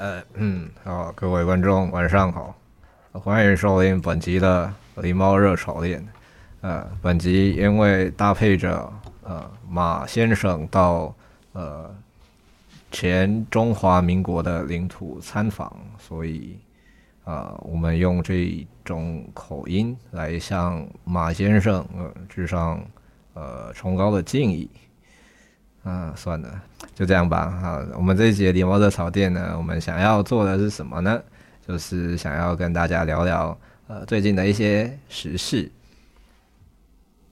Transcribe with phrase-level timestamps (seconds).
[0.00, 2.56] 呃嗯，好，各位观众晚上好，
[3.12, 6.02] 欢迎收听本集的狸猫热炒店。
[6.62, 8.90] 呃，本集因为搭配着
[9.22, 11.14] 呃马先生到
[11.52, 11.94] 呃
[12.90, 16.58] 前中华民国的领土参访，所以
[17.24, 22.82] 呃我们用这种口音来向马先生呃致上
[23.34, 24.70] 呃崇高的敬意。
[25.90, 26.62] 啊，算了，
[26.94, 27.50] 就这样吧。
[27.60, 31.20] 好，我们这一集的梨猫热吵店呢，我们想要做的是什么呢？
[31.66, 35.68] 就是想要跟大家聊聊呃最近的一些时事。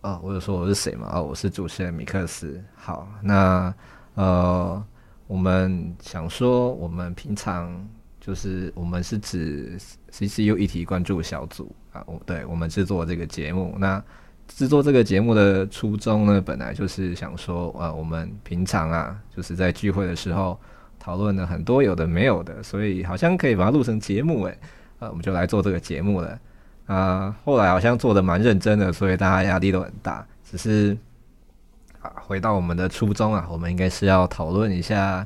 [0.00, 1.08] 哦，我有说我是谁吗？
[1.12, 2.60] 哦，我是主持人米克斯。
[2.74, 3.72] 好，那
[4.14, 4.84] 呃，
[5.28, 7.88] 我们想说，我们平常
[8.20, 9.78] 就是我们是指
[10.10, 14.02] CCU 议题关注小组啊，我对我们制作这个节目那。
[14.48, 20.58] 制作这个节目的初衷呢，本来就是想说，呃，我们平常啊，就是在聚会的时候
[20.98, 24.58] 讨论了很多有的没有的，所以好像可以把它录成节目，诶，
[24.98, 26.36] 呃，我们就来做这个节目了。
[26.86, 30.26] 啊、后来好像做得蛮认真的，所以大家压力都很大。
[30.42, 30.96] 只是
[32.00, 35.24] 啊，回到我们的初衷啊，我们应该是要讨论一下，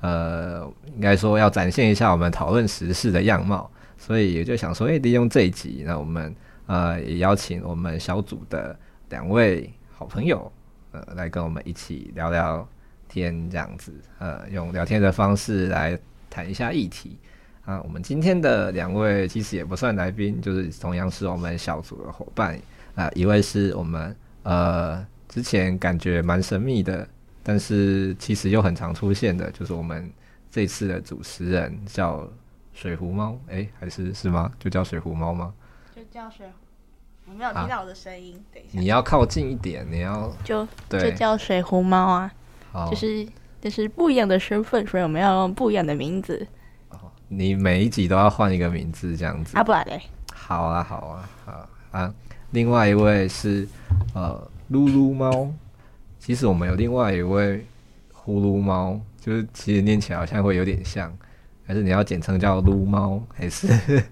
[0.00, 0.62] 呃，
[0.94, 6.34] 应该说要展现一下我们讨论时事的样貌，所以也就想说，诶、利用这一集，那我们。
[6.70, 10.50] 呃，也邀请我们小组的两位好朋友，
[10.92, 12.64] 呃，来跟我们一起聊聊
[13.08, 15.98] 天，这样子，呃，用聊天的方式来
[16.30, 17.18] 谈一下议题。
[17.64, 22.56] 啊、我们今天的两位其实也不算来宾，就是同样是我们小组的伙伴。
[22.94, 24.14] 啊、一位是我们
[24.44, 27.04] 呃之前感觉蛮神秘的，
[27.42, 30.08] 但是其实又很常出现的，就是我们
[30.52, 32.30] 这次的主持人叫
[32.72, 34.52] 水壶猫，诶、还是是吗？
[34.60, 35.52] 就叫水壶猫吗？
[35.96, 36.46] 就叫水。
[37.30, 38.80] 我没有听到我的声音，等一下。
[38.80, 42.32] 你要靠近一点，你要就对就叫水壶猫啊，
[42.90, 43.24] 就是
[43.60, 46.44] 就是不一样的身份，所以我们要用不一样的名字。
[46.88, 46.98] 哦，
[47.28, 49.62] 你每一集都要换一个名字，这样子啊？
[49.62, 50.02] 不然嘞？
[50.34, 52.12] 好啊，好啊，好啊。
[52.50, 53.68] 另外一位是
[54.12, 55.48] 呃噜噜猫，
[56.18, 57.64] 其实我们有另外一位
[58.12, 61.16] 呼噜猫，就是其实念起来好像会有点像，
[61.64, 64.02] 还是你要简称叫噜猫，还是？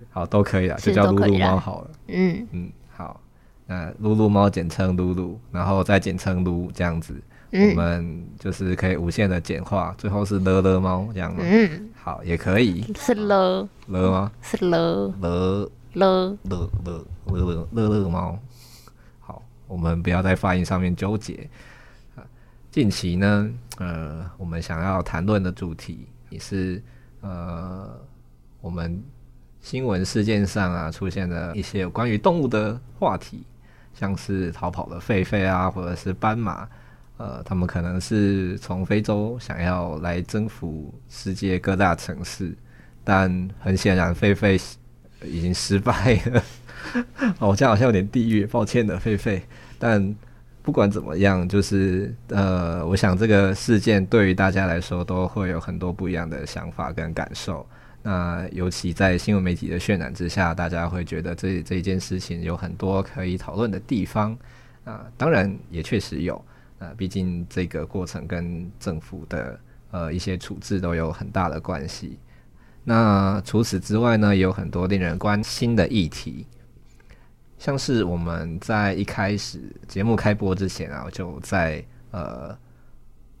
[0.10, 1.90] 好，都可以了，就叫噜噜猫好了。
[2.08, 3.20] 嗯嗯，好，
[3.66, 7.14] 那噜噜猫简称噜噜，然后再简称噜这样子，
[7.52, 11.34] 嗯，我们就是可以无限的简化，最后是乐乐猫这样。
[11.38, 12.84] 嗯，好，也可以。
[12.94, 14.32] 是乐乐吗？
[14.42, 18.38] 是乐乐乐乐乐乐乐乐乐猫。
[19.20, 21.48] 好，我们不要在发音上面纠结。
[22.70, 26.82] 近期呢，呃，我们想要谈论的主题也是
[27.20, 27.90] 呃，
[28.60, 29.02] 我们。
[29.62, 33.44] 新闻事件上啊，出现了一些有关于动物的话题，
[33.94, 36.68] 像是逃跑的狒狒啊，或者是斑马，
[37.16, 42.52] 呃，他们可能是从非洲想要来征服世界各大城市，
[43.04, 44.60] 但很显然狒狒
[45.24, 46.42] 已经失败了。
[47.38, 49.40] 哦，这好像有点地狱，抱歉的狒狒。
[49.78, 50.14] 但
[50.60, 57.64] 不管怎么样，就是呃，我想这个事件对于大家来说都会有很多不一样的想法跟感受。
[58.04, 64.36] 那尤其在新闻媒体的渲染之下，大家会觉得这这一件事情有很多可以讨论的地方
[64.82, 65.06] 啊。
[65.16, 66.44] 当然也确实有
[66.80, 69.60] 啊，毕竟这个过程跟政府的
[69.92, 72.18] 呃一些处置都有很大的关系。
[72.82, 76.44] 那除此之外呢，也有很多令人关心的议题，
[77.56, 82.58] 像是我们在一开始节目开播之前啊，就在呃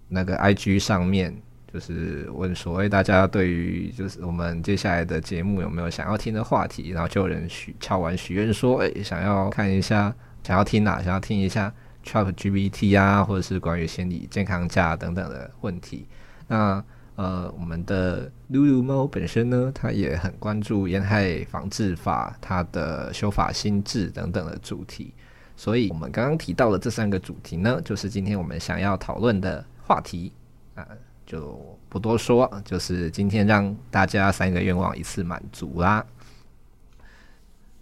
[0.06, 1.36] 那个 IG 上面。
[1.72, 10.14] 就是问所谓大家对于就是我们接下来的节目有没有想要听的话题，然后就有人许敲完许愿说，哎、想要看一下，
[10.44, 11.72] 想要听哪，想要听一下
[12.04, 16.06] ChatGPT 啊，或者是关于心理健康假等等的问题。
[16.46, 16.84] 那
[17.14, 25.14] 呃，我们的噜噜猫本身呢，它也很关注烟害防治法它的修法新制等等的主题，
[25.56, 30.32] 所以我们刚刚提到的这三个主题呢，就是今天我们想要讨论的话题。
[30.74, 30.88] 啊，
[31.32, 36.04] 就不多说，就是今天让大家三个愿望一次满足啦。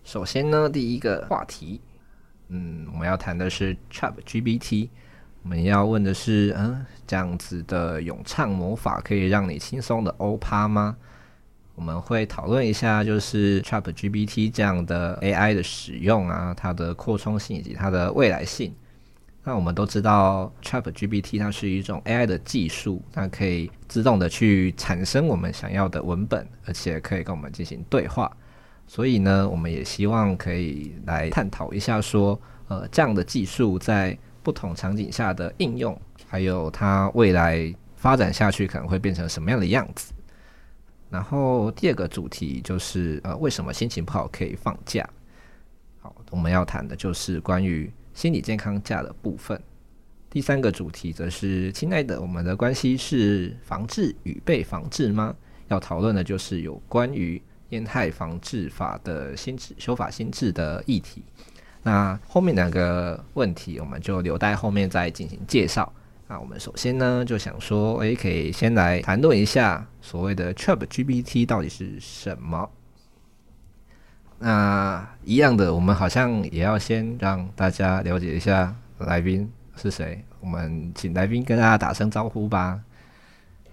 [0.05, 1.81] 首先呢，第一个话题，
[2.47, 4.89] 嗯，我们要谈的是 ChatGPT。
[5.43, 10.97] 我们要问的是，嗯，这样子的咏唱魔法可以让你轻松的欧趴吗？
[11.75, 18.73] 我们会讨论一下，就是 ChatGPT 这样的 AI 的使用啊，它的扩充性以及它的未来性。
[19.43, 28.31] 那我们都知道，ChatGPT 它是一种 AI 的技术，它可以自动的去产生我们想要的文本，而且可以跟我们进行对话。
[28.87, 32.39] 所以呢，我们也希望可以来探讨一下，说，
[32.69, 35.99] 呃，这样的技术在不同场景下的应用，
[36.29, 40.13] 还有它未来发展下去可能会变成什么样的样子。
[41.09, 45.09] 然后第二个主题就是，呃，为什么心情不好可以放假？
[46.01, 49.59] 好，我们要谈的就是关于心理健康假的部分。
[50.29, 55.35] 第三个主题则是，亲爱的，我们的关系是防治与被防治吗？
[55.69, 57.41] 要讨论的就是有关于
[57.71, 61.23] 烟害防治法的新制修法新制的议题。
[61.83, 65.91] 那后面两个问题，我们就留待后面再进行介绍。
[66.29, 72.71] 那我们首先呢，就想说，诶，可以先来谈论一下所谓的 ChatGPT 到底是什么。
[74.43, 80.25] 那一样的，我们好像也要先让大家了解一下来宾是谁。
[80.41, 82.81] 我们请来宾跟大家打声招呼吧。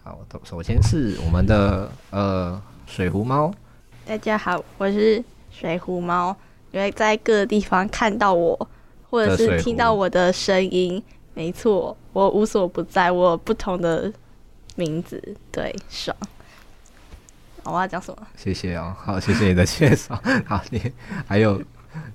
[0.04, 3.50] 好，首先是我们的呃水壶猫。
[4.06, 6.36] 大家好，我是水壶猫。
[6.72, 8.69] 因为在各个地方看到我，
[9.10, 11.02] 或者是听到我的声音，
[11.34, 14.12] 没错，我无所不在，我有不同的
[14.75, 16.16] 名字，对，爽。
[17.72, 18.28] 我要讲什么？
[18.36, 20.19] 谢谢哦，好，谢谢你的介绍。
[20.46, 20.81] 好，你
[21.28, 21.62] 还有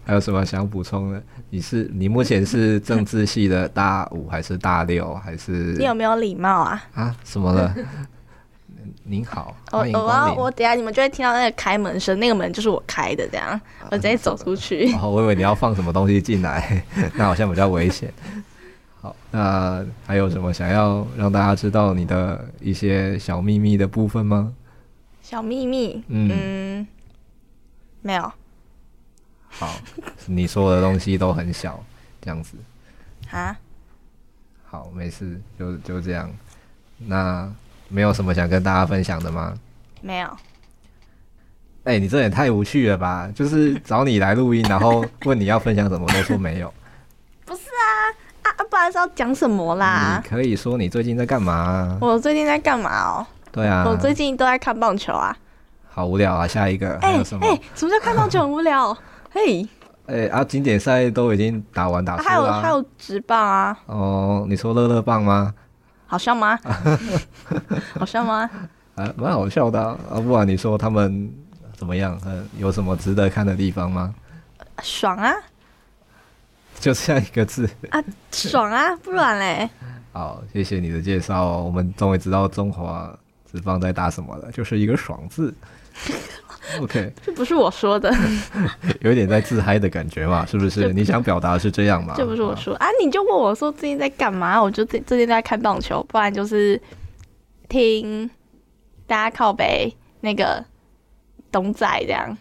[0.05, 1.23] 还有什么想补充的？
[1.51, 5.75] 你是你目前是政治系的大五还是大六还是？
[5.79, 6.83] 你有没有礼貌啊？
[6.95, 7.75] 啊，什么了？
[9.05, 10.35] 您好，欢迎光临。
[10.35, 13.61] 我我我等下你们就会听到那个开门声，那个门就是我开的，这样
[13.91, 14.93] 我直接走出去。
[15.01, 16.83] 哦，我以为你要放什么东西进来，
[17.15, 18.13] 那好像比较危险。
[19.01, 24.53] 好，那还有什么想要让大家知道你的一些小秘密的部分吗？
[25.33, 26.87] 小秘密，嗯，嗯，
[28.03, 28.31] 没有。
[29.49, 29.75] 好，
[30.27, 31.83] 你说的东西都很小，
[32.21, 32.55] 这样子。
[33.31, 33.57] 啊？
[34.67, 36.31] 好，没事，就就这样。
[36.99, 37.51] 那。
[37.89, 39.55] 没有什么想跟大家分享的吗？
[40.03, 40.29] 没有。
[41.85, 43.31] 哎、欸，你这也太无趣了吧！
[43.35, 46.73] 就是找你来录音， 然后问你要分享什么，都说没有。
[47.45, 47.63] 不是
[48.43, 50.23] 啊，啊，不然是要讲什么啦？
[50.23, 51.99] 你可以说你最近在干嘛？
[52.03, 53.27] 我最近在干嘛哦？
[53.53, 55.37] 对啊，我最近都在看棒球啊。
[55.89, 56.47] 好无聊啊！
[56.49, 57.45] 下一个还有什么？
[57.47, 58.97] 哎、欸欸，什么叫看棒球很无聊？
[59.31, 59.63] 嘿，
[60.07, 63.79] 哎、欸、啊，经典赛都已经打完打还有还有直棒啊。
[63.87, 65.53] 哦，你说乐乐棒吗？
[66.07, 66.59] 好笑吗？
[67.99, 68.49] 好笑吗？
[68.97, 69.99] 啊，蛮好笑的啊！
[70.11, 71.31] 啊不然你说他们
[71.77, 72.19] 怎么样？
[72.25, 74.15] 嗯，有什么值得看的地方吗？
[74.83, 75.31] 爽啊！
[76.81, 78.03] 就这样一个字啊，
[78.33, 78.97] 爽啊！
[78.97, 79.69] 不然嘞？
[80.13, 81.63] 好，谢谢你的介绍哦。
[81.65, 83.15] 我们终于知道中华
[83.53, 85.55] 职棒在打什么的，就是一个“爽”字。
[86.81, 88.15] OK，这不是我说的，
[89.03, 90.93] 有点在自嗨的感觉嘛，是不是？
[90.93, 92.15] 你想表达的是这样吗？
[92.17, 94.63] 这不是我说啊，你就问我说最近在干嘛？
[94.63, 96.81] 我就最最近在看棒球，不然就是
[97.69, 98.31] 听
[99.07, 100.65] 大家靠北那个
[101.51, 102.37] 董仔这样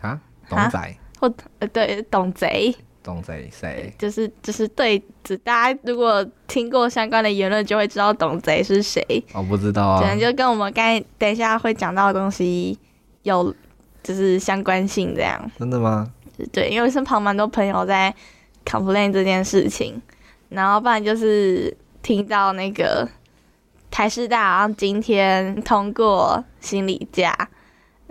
[0.00, 3.92] 啊，董仔或呃对董贼，董贼谁？
[3.98, 9.02] 就是就是对，只大家如果听过相关的言论，就会知道董贼是谁。
[9.34, 12.78] 我不知道啊，可能就跟我们刚才等一下会讲到的东西。
[13.22, 13.54] 有，
[14.02, 15.38] 就是相关性这样。
[15.58, 16.10] 真的吗？
[16.52, 18.14] 对，因为身旁蛮多朋友在
[18.64, 20.00] complain 这件事情，
[20.48, 23.06] 然后不然就是听到那个
[23.90, 27.36] 台师大好像今天通过心理假，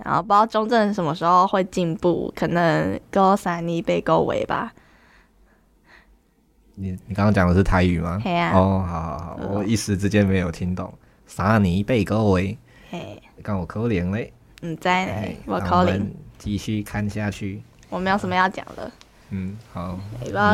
[0.03, 4.71] 然后不知道中正什么时候会进步，可能高三你被勾围吧。
[6.75, 8.21] 你你刚刚讲的是台语吗？
[8.53, 10.93] 哦，好好好，我一时之间没有听懂。
[11.27, 12.57] 三年被勾围，
[12.89, 14.31] 嘿，刚我可怜嘞。
[14.61, 17.61] 嗯，在我口令，继续看下去。
[17.89, 18.91] 我没有什么要讲的。
[19.31, 19.99] 嗯，好，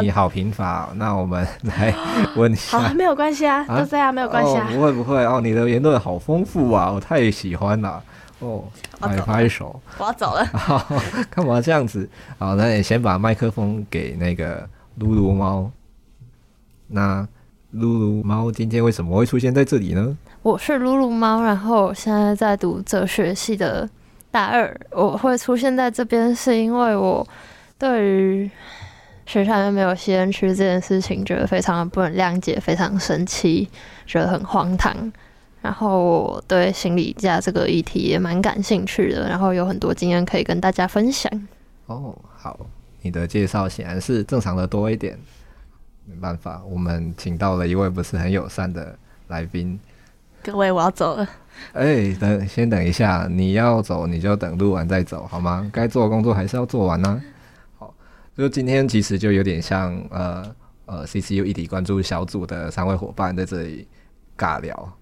[0.01, 0.89] 你好贫乏。
[0.95, 1.93] 那我们来
[2.35, 2.77] 问一下。
[2.89, 4.67] 好，没有关系啊，就这样，没有关系啊。
[4.69, 8.03] 不会不会哦，你的言论好丰富啊，我太喜欢了。
[8.39, 8.63] 哦，
[8.99, 9.81] 拍拍手。
[9.97, 10.45] 我要走了。
[11.31, 12.07] 干嘛这样子？
[12.37, 14.67] 好，那你先把麦克风给那个
[14.99, 15.71] 噜噜猫。
[16.87, 17.27] 那
[17.73, 20.17] 噜噜猫今天为什么会出现在这里呢？
[20.41, 23.89] 我是噜噜猫，然后现在在读哲学系的
[24.29, 24.79] 大二。
[24.91, 27.27] 我会出现在这边，是因为我
[27.79, 28.51] 对于
[29.25, 33.67] 学校里面没有吸烟区这件事情，觉得非常的不能谅解，非常生气，
[34.05, 35.11] 觉得很荒唐。
[35.65, 41.47] 然后我对心理假这个议题也蛮感兴趣的，然后有很多经验可以跟大家分享。
[41.87, 42.59] 哦，好，
[43.01, 45.17] 你的介绍显然是正常的多一点。
[46.05, 48.95] 没办法，我们请到了一位不是很友善的
[49.29, 49.79] 来宾。
[50.43, 51.27] 各位，我要走了。
[51.73, 55.67] 哎、欸，等，先等一下，你要走你就等录完再走好吗？
[55.73, 57.79] 该做的工作还是要做完呢、啊。
[57.79, 57.93] 好，
[58.37, 60.55] 就今天其实就有点像呃
[60.85, 63.87] 呃 CCU 议题关注小组的三位伙伴在这里
[64.37, 64.97] 尬聊。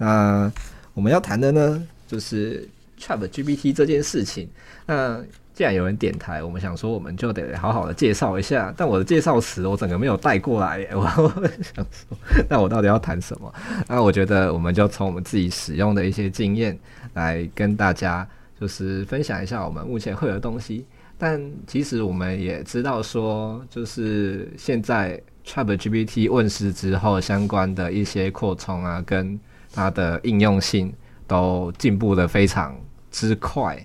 [0.00, 0.50] 那
[0.94, 2.66] 我们要谈的呢，就是
[2.98, 4.48] ChatGPT 这件事情。
[4.86, 5.20] 那
[5.52, 8.72] 既然有人点台，我们想说，我们就得好好的介绍一下。
[8.74, 10.88] 但我的介绍词，我整个没有带过来。
[10.96, 12.16] 我想说，
[12.48, 13.54] 那我到底要谈什么？
[13.86, 16.78] 那我觉得，我们就从我们自己使用的一些经验
[17.12, 18.26] 来跟大家，
[18.58, 20.86] 就是分享一下我们目前会有的东西。
[21.18, 29.38] 但其实我们也知道说，就是现在 ChatGPT 问世之后，相关的一些扩充啊，跟
[29.72, 30.92] 它的应用性
[31.26, 32.78] 都进步的非常
[33.10, 33.78] 之快。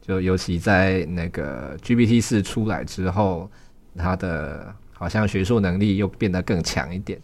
[0.00, 3.48] 就尤其在那个 GPT 四出来之后，
[3.96, 7.20] 它的好像学术能力又变得更强一点。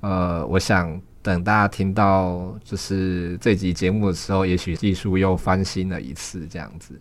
[0.00, 6.94] 呃，我想等大家听到就是这集节目的时候，也许技术又翻新了一次这样子。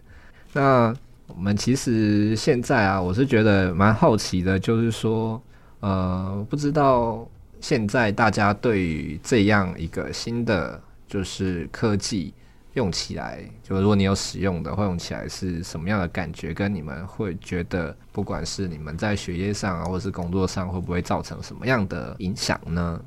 [0.52, 0.94] 那
[1.28, 5.40] 我们其实现在啊，我是觉得蛮好奇的，就是说，
[5.80, 7.30] 呃，不知道
[7.62, 12.34] 现在大家对于这样一个新的就是科技。
[12.74, 16.54] 用起来，就如果你有使用的，会用起来是什么样的感觉？
[16.54, 23.02] 跟你们会觉得，不管是你们在学业上啊，或者是工作上，会不会造成什么样的影响呢？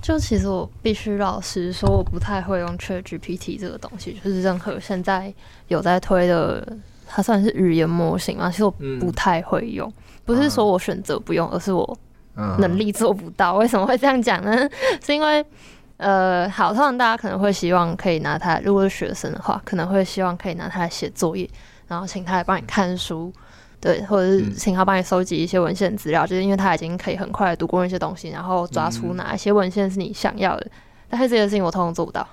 [0.00, 5.34] 就其实我必须老实说，我不太会用 ChatGPT 这个东西，就是任何现在
[5.66, 9.86] 有在推的，它算是语言模型嘛，其实我不太会用。
[9.88, 11.98] 嗯、不是说我选择不用，而是我
[12.58, 13.54] 能力做不到。
[13.54, 14.68] 嗯、为什么会这样讲呢？
[15.04, 15.44] 是因为。
[16.02, 21.46] 呃，好，通常大家可能会希望可以拿他，如果是学生的话，可能会希望可以拿他来写作业，
[21.88, 23.30] 然后请他来帮你看书，
[23.78, 30.66] 对，或者是请他帮你收集一些文献资料，就是因为他已经可以很快读过那些东西，然后抓出哪一些文献是你想要的。
[31.10, 32.26] 但是这件事情我通常做不到，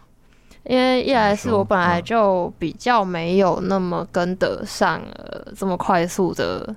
[0.63, 6.73] 因为一来是我本来就比较没有那么跟得上呃这么快速的。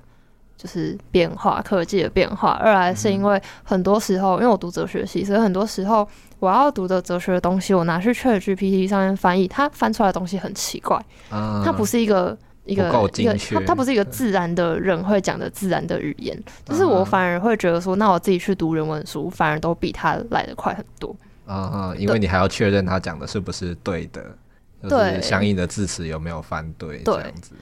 [0.61, 2.51] 就是变化，科技的变化。
[2.51, 12.83] 二来是因为很多时候，因为我读哲学系，所以很多时候我要读的哲学的东西，我拿去 ChatGPT 上面翻译，它翻出来的东西很奇怪，它不是一个一个
[13.15, 16.39] 一个，它它不是一个自然的人会讲的自然的语言。
[16.63, 21.15] 就是我反而会觉得说，那我自己去读人文书，反而都比它来的快很多。
[21.47, 24.23] 啊，因为你还要确认他讲的是不是对的，
[24.87, 27.55] 对，相应的字词有没有翻对，这样子。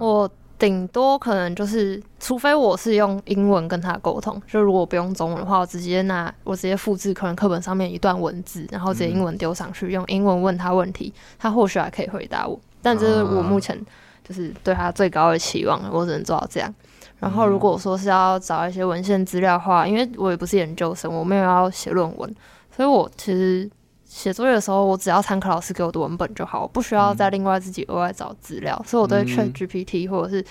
[0.00, 0.30] 我。
[0.58, 12.58] 顶多可能就是，除非我是用英文跟他沟通，就如果不用中文的话，我直接拿我直接复制可能课本上面一段文字，然后直接英文丢上去，嗯、用英文问他问题，他或许还可以回答我。
[12.82, 13.78] 但这是我目前
[14.26, 16.74] 就是对他最高的期望，我只能做到这样。
[17.20, 22.34] 然后如果说是要找一些文献资料的话，因为我也不是研究生，我没有要写论文，
[22.74, 23.70] 所以我其实。
[24.08, 28.74] 写作业的时候，我只要参考老师给我的文本就好，我不需要再另外自己额外找资料。
[28.80, 30.44] 嗯、所以我对 ChatGPT 或者是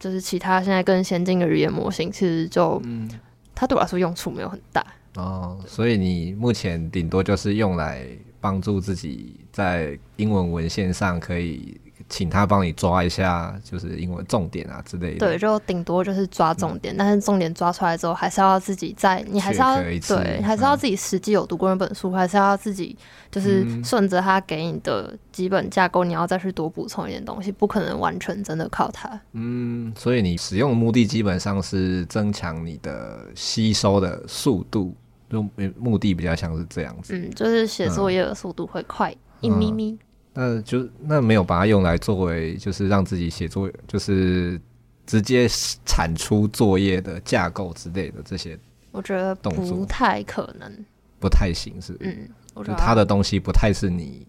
[0.00, 3.08] 就是其他现在更先进的语言模型，其实就、嗯、
[3.54, 4.84] 它对我来说用处没有很大。
[5.16, 8.06] 哦，所以你目前顶多就是用来
[8.40, 11.78] 帮助自己在英文文献上可以。
[12.12, 15.18] 请他帮你抓一下，就是因为重点啊之类的。
[15.20, 22.94] 对，就顶多就是抓重点，嗯、但是重点抓出来之后，还是要自己在，你还是要对，还是要自己实际有读过那本书，嗯、还是要自己
[23.30, 29.18] 就是顺着他给你的基本架构，你要再去多补充一点东西，不可能完全真的靠它。
[29.32, 34.94] 嗯，所以你使用的目的基本上是增强你的吸收的速度，
[35.30, 35.42] 就
[35.78, 37.16] 目的比较像是这样子。
[37.16, 39.92] 嗯，就是写作业的速度会快一咪咪。
[39.92, 39.98] 嗯
[40.34, 44.60] 那就那没有把它用来作为，就是让自己写作业，就是
[45.06, 45.46] 直接
[45.84, 48.58] 产出作业的架构之类的这些，
[48.90, 50.84] 我觉得不太可能，
[51.20, 52.10] 不太行，是不是？
[52.10, 54.26] 嗯，我觉得他的东西不太是你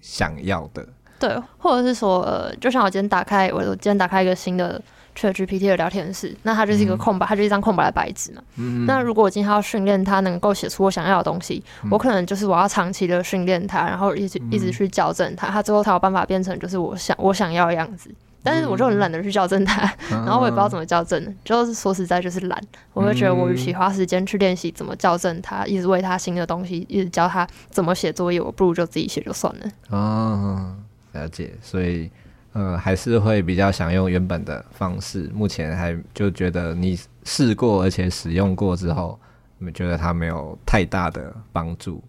[0.00, 0.86] 想要的，
[1.18, 4.80] 对，或者是说，呃，就像我今天打开，我我今天打开一个新的。
[5.16, 8.42] ChatGPT 的聊天室，那它就是一个空白，它就是一张空白的白纸嘛。
[8.56, 18.10] 嗯、那如果我今天要训练它能够写出我想要的东西，嗯、我可能就是我要长期的训练它，然后一直一直去校正它，它最后才有办法变成就是我想我想要的样子。
[18.42, 22.58] 但是我就很懒得去校正它，嗯、然后我也不知道怎么校正，就是说实在就是懒。
[22.94, 29.70] 我会觉得我与其花时间去练习怎么校正它，一直喂它新的东西，一直教它怎么写作业，我不如就自己写就算了。
[29.90, 30.74] 哦，
[31.12, 31.52] 了解。
[31.60, 32.10] 所以。
[32.52, 35.30] 呃，还是会比较想用原本的方式。
[35.32, 39.18] 目前还就觉得你试过而且使用过之后，
[39.58, 42.02] 你觉得它没有太大的帮助。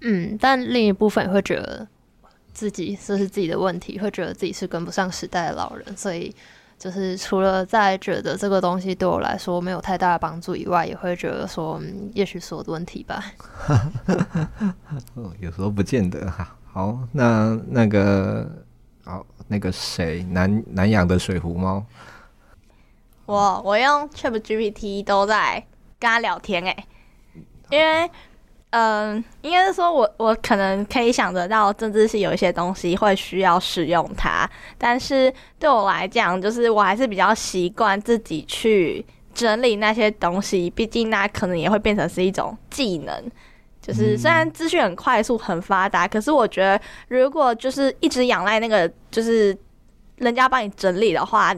[0.00, 1.86] 嗯，但另一部分也会觉得
[2.52, 6.32] 自己这是自己的问题，会觉得自己是跟不上时代的老人，所以
[6.78, 13.24] 就是除了在觉得这个东西对我来说没有太大的帮助以外，也会觉得说，嗯，也许是我的问题吧。
[15.14, 16.54] 哦，有时候不见得哈。
[16.70, 18.48] 好，那那个，
[19.08, 21.82] 好，那个谁，南南洋的水壶猫，
[23.24, 25.64] 我我用 ChatGPT 都在
[25.98, 26.76] 跟他聊天哎，
[27.70, 28.10] 因为。
[28.70, 34.46] 嗯，应该是说我我可能可以想得到，甚至是有一些东西会需要使用它，
[34.76, 43.24] 但是对我来讲，就是我还是比较习惯自己去整理那些东西，毕竟那可能也会变成是一种技能。
[43.88, 49.56] 就是虽然资讯很快速、很发达，可是我觉得如果就是一直仰赖那个，就是
[50.18, 51.52] 人家帮你整理的话，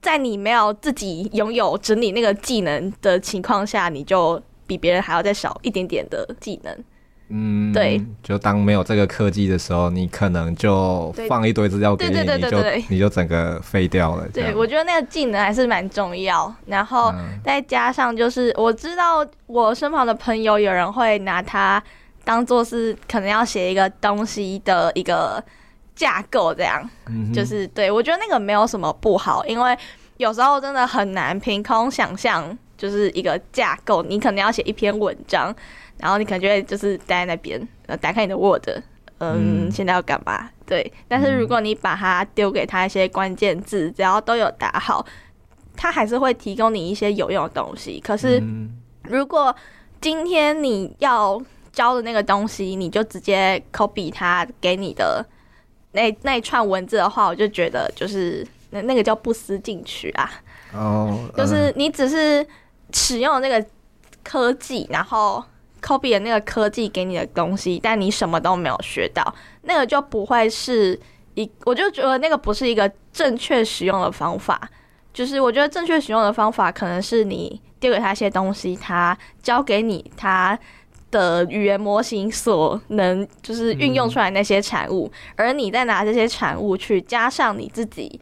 [0.00, 4.42] 在你没有自己拥有整理那个技能的情况下，你就。
[4.68, 6.84] 比别人还要再少一点点的技能，
[7.30, 14.26] 嗯，对，就当没有这个科技的时候，你可能就放一堆资料给你，你就你就整个废掉了。
[14.32, 17.12] 对，我觉得那个技能还是蛮重要，然后
[17.44, 21.82] 再加上就是我知道我身旁的朋友有人会拿它
[22.24, 25.42] 当做是可能要写一个东西的一个
[25.94, 29.76] 架构，这样，嗯、就是对我觉得那个没有什么不好，因为
[30.16, 32.56] 有时候真的很难凭空想象。
[32.78, 35.52] 就是一个架构，你可能要写一篇文章，
[35.98, 38.68] 然后你可能就会就是待在那边，呃，打开你的 Word，
[39.18, 40.50] 嗯，嗯现在要干嘛？
[40.66, 40.92] 对。
[41.06, 45.04] 但是如果你把它丢给他一些关键字，只要都有打好，
[45.76, 48.00] 他还是会提供你一些有用的东西。
[48.00, 48.42] 可是
[49.02, 49.54] 如果
[50.00, 51.40] 今天你要
[51.72, 55.24] 教的那个东西，你就直接 copy 他给你的
[55.92, 60.30] 那那一串文字的话，我就觉得就是那那个叫不思进取啊。
[60.72, 62.46] 哦，就是你只是。
[62.90, 63.62] 使用那个
[64.24, 65.44] 科技，然后
[65.80, 70.98] copy 的那个科技给你的东西，但你什么都没有学到，那个就不会是
[71.34, 74.68] 一，我就觉得那个不是一个正确使用的方法。
[75.12, 80.58] 就是我觉得正确使用的方法，可能是你丢给他一些东西，他教给你他
[81.10, 88.20] 的语言模型所能就是运用出来那些产物，而你再拿这些产物去加上你自己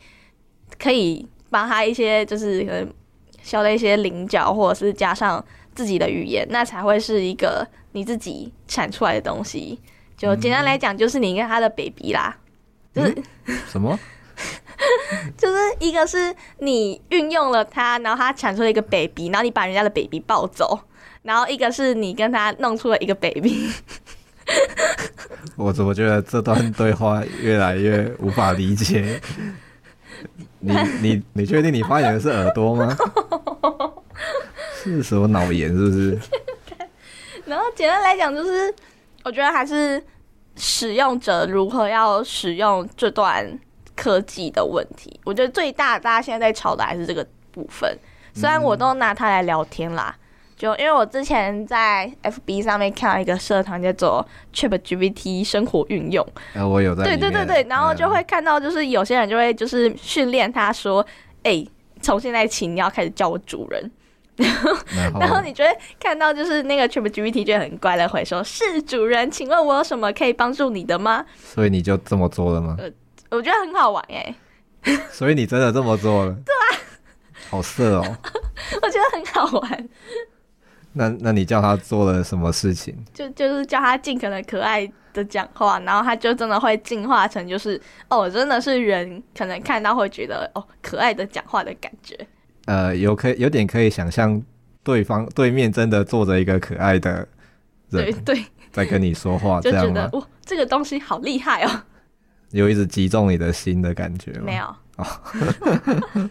[0.79, 2.87] 可以帮他一些就是。
[3.43, 5.45] 消了一些棱角，或者是加上
[5.77, 9.79] 自己的语言，那才会是一个你自己产出来的东西。
[10.17, 12.35] 就简单来讲，就是你跟他的 baby 啦，
[12.95, 13.97] 就是、嗯、什么？
[15.37, 20.79] 就是一个是你运用了它，然后它产出了一个 baby，然后你把人家的 baby 抱走，
[21.23, 23.71] 然后一个是你跟他弄出了一个 baby。
[25.57, 29.21] 我怎么觉得这段对话越来越无法理解？
[30.61, 32.97] 你你你确定你发言的是耳朵吗？
[34.87, 36.19] 是什么脑炎是不是？
[37.47, 38.73] 然后简单来讲，就是
[39.25, 40.03] 我觉得还是
[40.57, 43.47] 使用者如何要使用这段
[43.95, 45.21] 科技的问题。
[45.25, 47.99] 我觉得最大大家现在在吵的还是这个部分。
[48.35, 50.15] 虽然我都拿它来聊天啦。
[50.19, 50.23] 嗯
[50.57, 61.05] 就因为我之前在 FB 上面看到一个社团叫做 ChatGPT 生活运用，呃，我有在，对对对对，然后就会看到就是有些人就会就是训练他说，
[61.43, 61.71] 哎、欸，
[62.01, 63.91] 从现在起你要开始叫我主人，
[64.37, 64.77] 然后，
[65.21, 71.25] 然后你就会看到就是那个 ChatGPT 就很乖的回说，是主人，请问我有什么可以帮助你的吗？
[71.37, 72.77] 所以你就这么做了吗？
[72.79, 72.91] 呃，
[73.31, 74.35] 我觉得很好玩哎，
[75.11, 76.33] 所以你真的这么做了？
[76.45, 76.79] 对啊，
[77.51, 78.03] 好色哦，
[78.83, 79.89] 我觉得很好玩。
[80.93, 82.97] 那那你叫他做了什么事情？
[83.13, 92.17] 就就是叫他尽可能可爱的讲话，然后他就真的会进化成就是哦，真的是人可能看到会觉得哦，可爱的讲话的感觉。
[92.67, 94.41] 呃，有可有点可以想象
[94.85, 97.27] 对方对面真的坐着一个可爱的
[97.91, 101.83] 人，对对，在跟你说话， 就觉得哇，这个东西好厉害哦，
[102.51, 104.43] 有一直击中你的心的感觉吗？
[104.45, 104.65] 没有。
[104.97, 105.07] 哦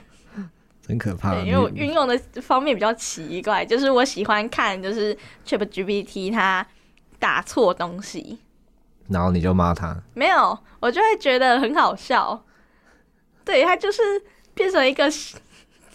[0.87, 6.63] 很可怕，对，因为我运用的方面比较奇怪，就是我喜欢看就是 ChatGPT 它
[7.17, 8.37] 打错东西，
[9.07, 9.99] 然后你就骂他？
[10.13, 12.45] 没有，我就会觉得很好笑。
[13.43, 14.01] 对，它就是
[14.53, 15.09] 变成一个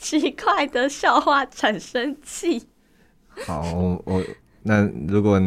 [0.01, 2.67] 奇怪的笑话产生器。
[3.47, 4.25] 好，我，我
[4.63, 5.41] 那如果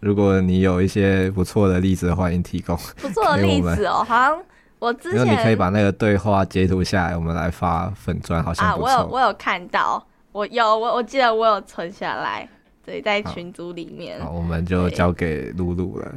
[0.00, 4.42] 如果你有一些不错的例子，欢迎提供 不错的例子哦，好像。
[4.78, 8.68] 我之前，你可以把那个对话截图下来，我们来发粉砖，好像。
[8.68, 12.46] 啊，我有我有看到，我有我我记得我有存下来。
[12.84, 14.20] 对，在群组里面。
[14.20, 16.12] 好，我们就交给露露了。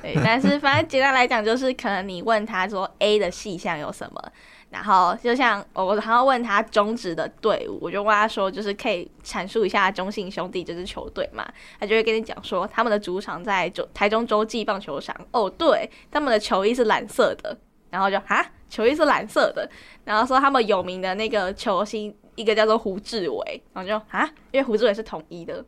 [0.00, 4.32] 对，但是反正简单来讲，就是可能你问他说 A 的细项有什么，
[4.68, 11.46] 然后就像我还要问他中职的队伍，我就问他说，就是可以阐述一下中信兄弟这支球队嘛？
[11.78, 15.16] 他就会跟你讲说，他们的主场在中台中洲际棒球场。
[15.30, 17.56] 哦，对，他们的球衣是蓝色的，
[17.90, 19.68] 然后就啊，球衣是蓝色的，
[20.04, 25.64] 然后说他们有名的那个球星，一个叫做胡志伟，然后就啊，因为胡志伟是统一的，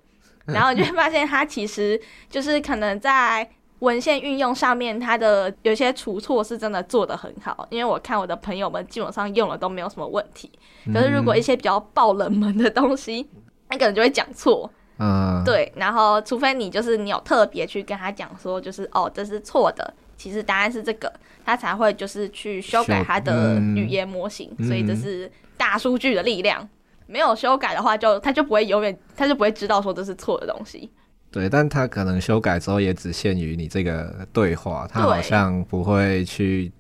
[0.47, 3.49] 然后就会发现他其实就是可能在。
[3.81, 10.51] 文献运用上面，它的有些出错是真的做得很好，因为我看我的朋友们基本上用了都没有什么问题。
[10.93, 13.29] 可是如果一些比较爆冷门的东西，
[13.69, 14.71] 那可能就会讲错。
[14.99, 15.73] 嗯，对。
[15.77, 21.13] 然后，除非你就是你有特别去跟他讲说，就是哦，这是错的，其实答案是这个，
[21.45, 24.51] 他才会就是去修改他的语言模型。
[24.67, 26.69] 所以这是大数据的力量。
[27.07, 30.91] 没有修改的话就，就他就不会永远，他就不会知道说这是错的东西。
[31.31, 36.73] 对，但他可能修改之后也只限于你这个对话，他好像不会去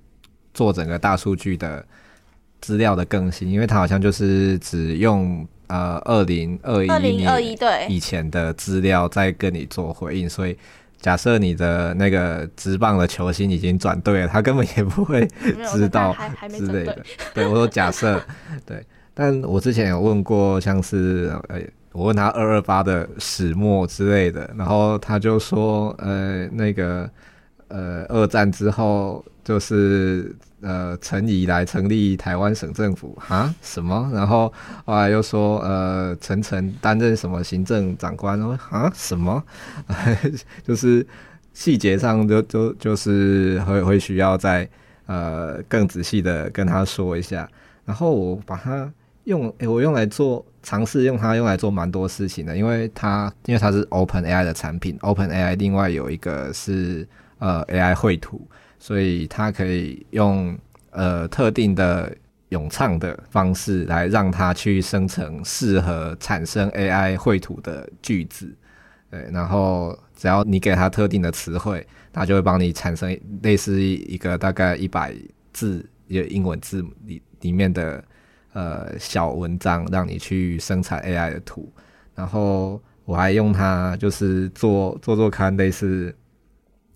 [0.55, 1.85] 做整个大数据的
[2.59, 10.57] 资料的更新，因为他好像就是只用呃二零二一年以前的资料在跟你做回应，所以
[10.99, 15.29] 假设你的那个直棒的球星已经转队了，他根本也不会
[15.71, 16.17] 知道
[16.49, 17.05] 之类的。
[17.35, 18.19] 对，我说假设，
[18.65, 18.83] 对，
[19.13, 21.61] 但我之前有问过，像是呃。
[21.99, 27.11] 我问他二二八的始末之类的，然后他就说，呃，那个，
[27.67, 34.09] 呃，二战之后就是呃，陈仪来成立台湾省政府哈，什么？
[34.15, 34.53] 然后
[34.85, 38.41] 后来又说，呃，陈诚担任什么行政长官？
[38.41, 39.43] 啊，什么？
[40.63, 41.05] 就是
[41.53, 44.69] 细节上就就就是会会需要再
[45.07, 47.51] 呃更仔细的跟他说一下，
[47.85, 48.89] 然后我把它
[49.25, 50.47] 用，诶，我用来做。
[50.69, 58.47] 尝试用它用来做蛮多事情的，因为它因为它是 Open AI 的产品，Open AI 另外有一个是呃 AI 绘图，
[58.79, 60.55] 所以它可以用
[60.91, 62.15] 呃特定的
[62.51, 68.55] 咏唱的方式来让它去生成适合产生 AI 绘图的句子，
[69.11, 75.15] 对，然后只要你给它特定的词汇，它就会帮你产生类似一个大概一百
[75.51, 78.05] 字一个英文字母里里面的。
[78.59, 81.73] 呃，小文章让你去生产 AI 的图，
[82.17, 86.13] 然后我还用它就是做做做看类似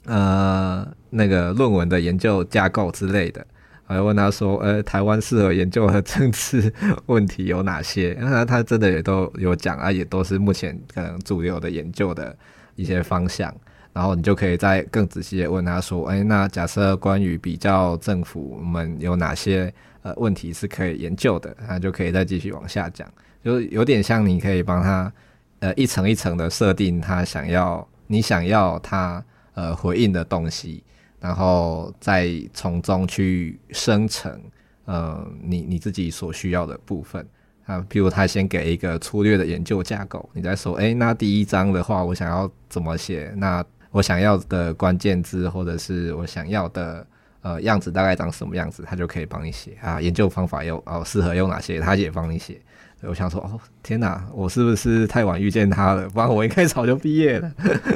[0.06, 3.46] 呃那个论文的研究架构之类的，
[3.84, 6.72] 还问他说，呃，台湾适合研究的政治
[7.06, 8.12] 问题有哪些？
[8.14, 12.36] 然 后他真的也都有讲啊，也都是目前可能主流的研究的
[12.74, 13.54] 一些方向。
[13.92, 19.72] 然后你就可以再更仔细的问他说，哎，那假设关于比较政府，我们有哪些
[20.02, 23.10] 呃问题是可以研究的，他就可以再继续往下讲，
[23.42, 25.12] 就有点像你可以帮他
[25.60, 30.82] 呃一层一层的设定他想要你想要他呃回应的东西，
[31.20, 34.40] 然后再从中去生成
[34.84, 37.26] 呃你你自己所需要的部分。
[37.64, 43.32] 啊，比如他先给一个粗略的研究架构，你再说，哎，那第一章的话，我想要怎么写？
[43.36, 47.06] 那我想要的关键字，或者是我想要的
[47.42, 50.00] 呃样子，大概长什么样子，他就可以帮你写啊。
[50.00, 52.60] 研究方法又哦适合用哪些，他也帮你写。
[53.02, 56.08] 我想说，哦天哪，我是不是太晚遇见他了？
[56.08, 57.52] 不然我应该早就毕业了。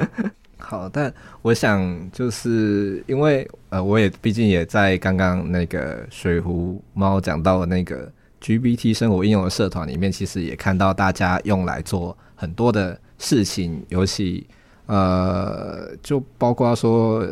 [0.59, 14.46] 好，但我想就是因为呃，我也毕竟也在刚刚那个水壶猫讲到的那个 GPT 生活应用的社团里面，其实也看到大家用来做很多的事情，尤其。
[14.87, 17.26] 呃，就包括说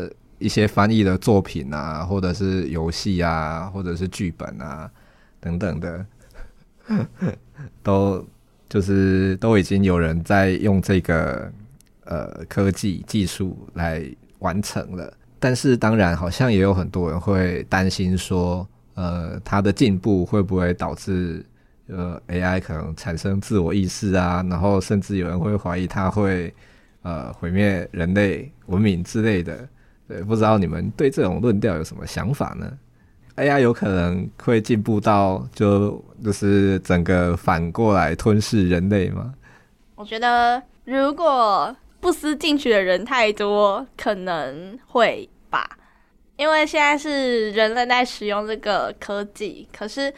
[0.44, 4.90] 一些翻译的作品啊，或者是游戏啊，或者是剧本啊
[5.40, 6.06] 等等的，
[7.82, 8.22] 都
[8.68, 11.50] 就是都已经有人在用这个
[12.04, 14.04] 呃科技技术来
[14.40, 15.10] 完成了。
[15.38, 21.42] 但是当然，好像也有很多人会担心说，呃，它的进步会不会导致
[21.86, 24.44] 呃 AI 可能产生自我意识啊？
[24.50, 26.52] 然后甚至有人会怀疑它会。
[27.06, 29.68] 呃，毁灭人类文明之类的，
[30.22, 32.70] 不知道你们对这种论调有什么想法呢
[33.36, 39.34] ？AI 有可能会进步到就就是整个反过来吞噬人类吗？
[39.94, 45.68] 我觉得如果不思进取的人太多，可能会吧，
[46.36, 50.12] 因为现在是人类在使用这个科技，可是。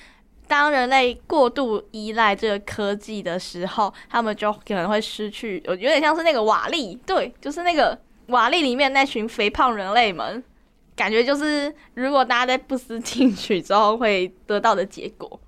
[0.48, 10.42] 当人类过度依赖这个科技的时候，他们就可能会失去，有点像是那个瓦力，对，就是那个瓦力里面那群肥胖人类们，
[10.94, 15.40] 感觉就是如果大家在不思进取之后会得到的结果，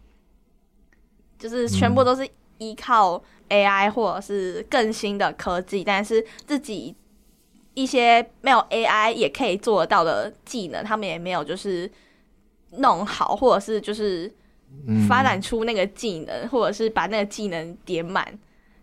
[1.38, 6.94] 就是全部都是依靠 AI 或者是更新的科技，但是自己
[7.74, 11.90] 一些没有 AI 也可以做得到的技能，他们也没有就是
[12.72, 14.32] 弄好，或者是就是
[15.08, 18.38] 发展出那个技能，嗯、或者是把那个技能点满。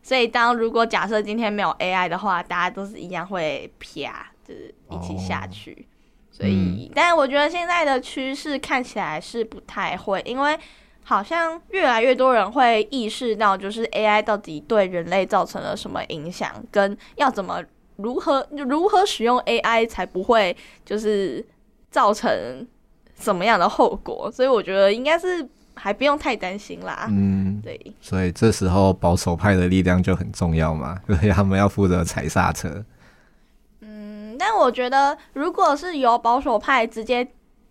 [0.06, 5.74] 所以，当如果假设今天没有 AI 的话，大家都是一样会啪，就是一起下去。
[5.74, 10.58] 哦、所以，嗯、但是我觉得现在的趋势看起来是不太会，因为。
[11.08, 17.64] 好像越来越多人会意识到，就是 AI 到底对人类造成了什么影响，跟要怎么
[17.98, 21.46] 如何如何使用 AI 才不会就是
[21.92, 22.68] 造成
[23.14, 24.32] 什么样的后果。
[24.32, 27.08] 所以我觉得应该是还不用太担心啦。
[27.10, 27.80] 嗯，对。
[28.02, 32.84] 所以这时候保守派的力量就很重要嘛， 因为他们要负责踩刹车。
[33.82, 37.28] 嗯，但我觉得如果是由保守派直接。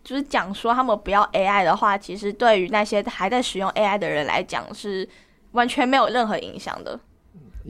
[0.06, 5.08] 就是讲说他们不要 AI 的话，其实对于那些还在使用 AI 的人来讲是
[5.52, 7.00] 完全没有任何影响的。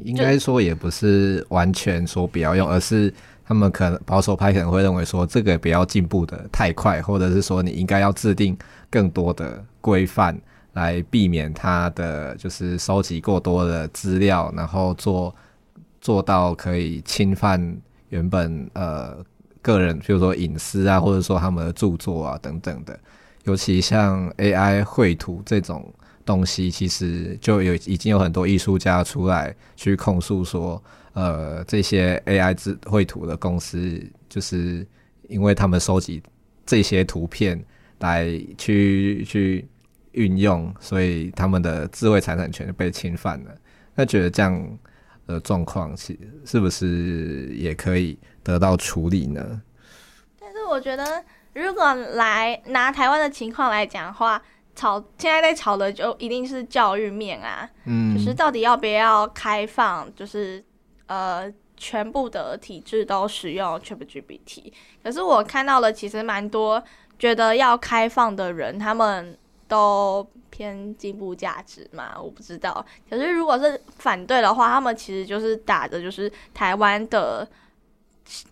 [0.02, 3.14] 应该说也不是完全说不要用，而是
[3.46, 8.58] 他们可能保守派可能会认为说这个不要进步的太快，或者是说你应该要制定
[8.90, 10.40] 更多的规范
[10.72, 15.34] 来避免它的就是收集过多的资料，然后做
[16.00, 17.76] 做到可以侵犯
[18.08, 19.22] 原本呃。
[19.64, 23.00] 个人，比如说隐私啊，或者说他们的著作啊等等的，
[23.44, 25.90] 尤其像 AI 绘图这种
[26.22, 30.82] 东西，其实就有已经有很多艺术家出来去控诉说，
[31.14, 34.86] 呃，这些 AI 制绘图的公司，就是
[35.30, 36.22] 因为他们收集
[36.66, 37.58] 这些图片
[38.00, 39.66] 来去去
[40.14, 43.50] 运用，所以他们的智慧财产权被侵犯了。
[43.94, 44.78] 那觉得这样
[45.26, 48.18] 的状况，是是不是也可以？
[48.42, 49.62] 得到处理呢？
[50.38, 51.24] 但是我觉得，
[51.54, 54.42] 如果来拿台湾的情况来讲的话，
[54.74, 60.62] 吵现在在吵的就一定是教育面啊，嗯，就是到底要不要开放，就是
[61.06, 64.70] 呃全部的体制都使用 ChatGPT。
[65.02, 66.84] 可是我看到了，其实蛮多
[67.18, 69.38] 觉得要开放的人，他们
[69.74, 72.84] 都偏进步价值嘛，我不知道。
[73.10, 77.48] 可是如果是反对的话，他们其实就是打的就是台湾的。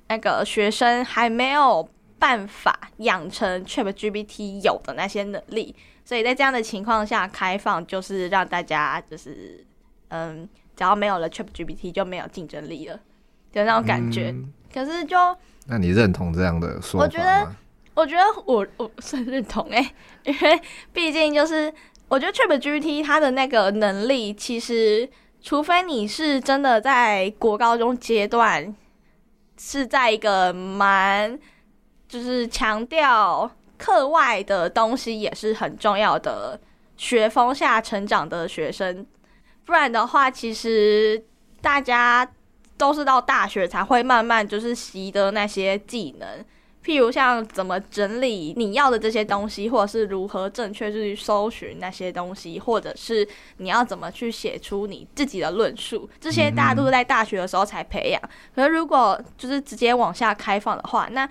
[0.09, 9.65] 那个学生还没有办法养成 ChatGPT 有的那些能力，所以在这样的情况下开放，就是让大家就是
[10.09, 13.01] 嗯，只要没有了 ChatGPT 就没有竞争力了，
[13.51, 14.31] 就那种感觉。
[14.31, 15.17] 嗯、可是就
[15.67, 17.09] 那你认同这样的说法吗？
[17.09, 17.57] 我觉得，
[17.95, 20.61] 我觉得我我是很认同诶、 因为
[20.93, 21.73] 毕竟就是
[22.09, 25.09] 我觉得 trip GT 它的那个能力，其实
[25.41, 28.75] 除非你是真的在国高中阶段。
[29.65, 31.39] 是在一个蛮
[32.09, 36.59] 就是强调课外的东西也是很重要的
[36.97, 39.07] 学风下成长的学生，
[39.65, 41.23] 不然的话，其实
[41.61, 42.29] 大家
[42.77, 46.45] 都是到大学才会慢慢就是习得那些技能。
[46.85, 53.27] 譬如像怎么整理你要的这些东西，或者是如何正确去搜寻那些东西，或者是
[53.59, 58.21] 你要怎么去写出你自己的论述，这些大家都是在大学的时候才培养。
[58.55, 61.29] 可是如果就是直接往下开放的话，那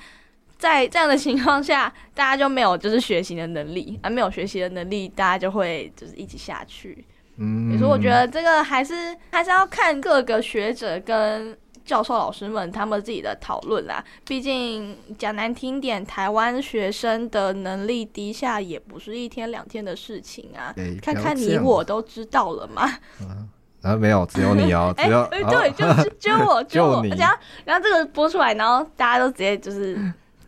[0.58, 7.06] 在这样的情况下，大家就没有就是学习的能力，而没有学习的能力，大家就会就是一起下去。
[7.38, 11.58] 嗯，所以我觉得这个还是还是要看各个学者跟。
[11.84, 20.74] 教授老师们他们自己的讨论啦，毕竟讲难听点，台湾学生的能力低下也不是一天两天的事情啊。
[20.78, 22.84] 欸、看看你我都知道了嘛。
[23.28, 23.48] 啊，
[23.82, 29.98] 啊没有，只有你哦， 只有、欸、对，就就 就我就我，然后然后这个播出来，然后大家都直接就是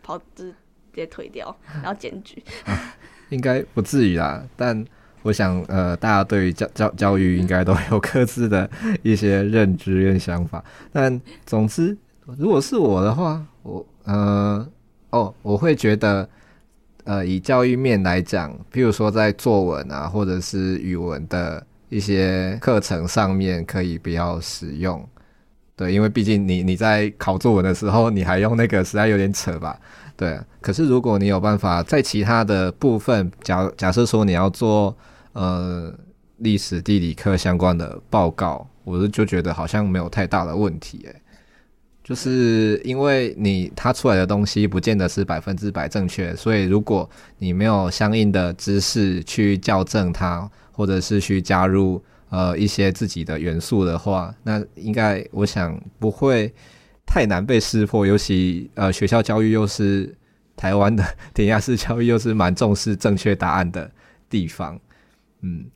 [0.02, 0.56] 跑，就是直
[0.94, 2.42] 接推掉，然后检举。
[2.64, 2.94] 啊、
[3.28, 4.84] 应该不至于啦，但。
[5.24, 8.68] 我想，呃，大家对于教教教育应该都有各自的
[9.02, 10.62] 一些认知跟想法。
[10.92, 11.96] 但总之，
[12.36, 14.68] 如果是我的话，我，呃，
[15.08, 16.28] 哦，我会觉得，
[17.04, 25.02] 呃，以教育面来讲，譬如说在作文啊，或者是语文的一些课程上面，可以不要使用。
[25.74, 29.80] 对，因为毕竟你你在考作文的时候，你还用那个，实在有点扯吧？
[30.18, 30.38] 对。
[30.60, 34.94] 可是如果你有办法在其他的部分，假假设说你要做。
[35.34, 35.92] 呃，
[36.38, 41.22] 历史地理课相关的报告，我是就觉得好像没有太大的问题，诶，
[42.02, 56.52] 就是因为你他出来的东西不见得是百分之百正确，所以如果你没有相应的知识去校正它，或者是去加入呃一些自己的元素的话，那应该我想不会
[57.06, 60.14] 太难被识破，尤其呃学校教育又是
[60.56, 63.90] 台湾的 填鸭式教育，又是蛮重视正确答案的
[64.28, 64.78] 地方。
[65.46, 65.70] 嗯，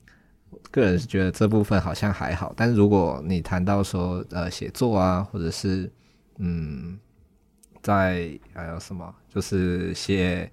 [0.70, 5.92] 个人是觉得这部分好像还好，但是如果你谈到说呃写作啊，或者是
[6.38, 6.98] 嗯，
[7.82, 10.50] 在还有什么，就是写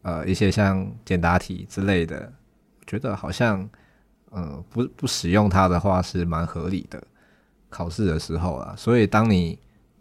[0.00, 2.32] 呃一些像简答题之类的，
[2.80, 3.68] 我觉得好像
[4.30, 7.02] 呃不不使用它的话是蛮合理的。
[7.70, 9.58] 考试的时候啊，所以当你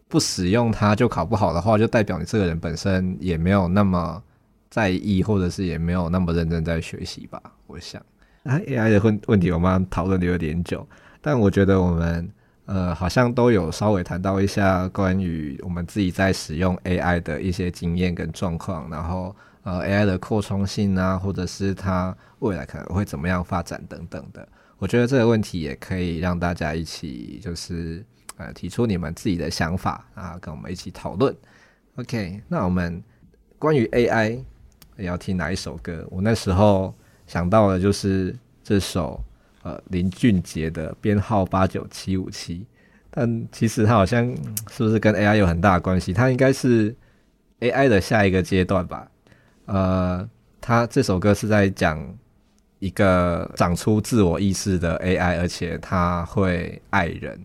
[0.07, 4.23] 不使用它就考不好的话，就代表你这个人本身也没有那么
[4.69, 8.01] 在意，或者是也没有那么认真在学习吧，我想。
[8.47, 10.88] 啊，AI 的问问题，我们讨论的有点久，
[11.21, 12.31] 但我觉得我们
[12.65, 24.47] 呃好像都有稍微谈到一下关于我们自己在使用 AI 的一些经验跟状况，然后呃 AI 的扩充性啊，或者是它未来可能会怎么样发展等等的。
[24.77, 28.01] 我觉得这个问题也可以让大家一起就是
[28.38, 31.36] 呃提出你们自己的想法啊，跟我们一起讨论。
[31.97, 33.03] OK，那我们
[33.60, 34.39] 关于 AI
[34.95, 36.07] 要听哪一首歌？
[36.10, 36.95] 我那时候。
[37.27, 39.23] 想到的就是这首
[39.61, 42.65] 呃林俊杰的编号八九七五七，
[43.11, 44.25] 但其实它好像
[44.71, 46.13] 是不是跟 AI 有很大关系？
[46.13, 46.95] 它应该是
[47.59, 49.11] AI 的下一个阶段吧？
[49.65, 52.01] 呃，它这首歌是在讲
[52.79, 57.39] 一个长出自我意识的 AI，而且它会爱人。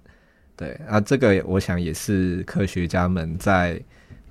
[0.56, 3.82] 对啊，这个我想也是科学家们在。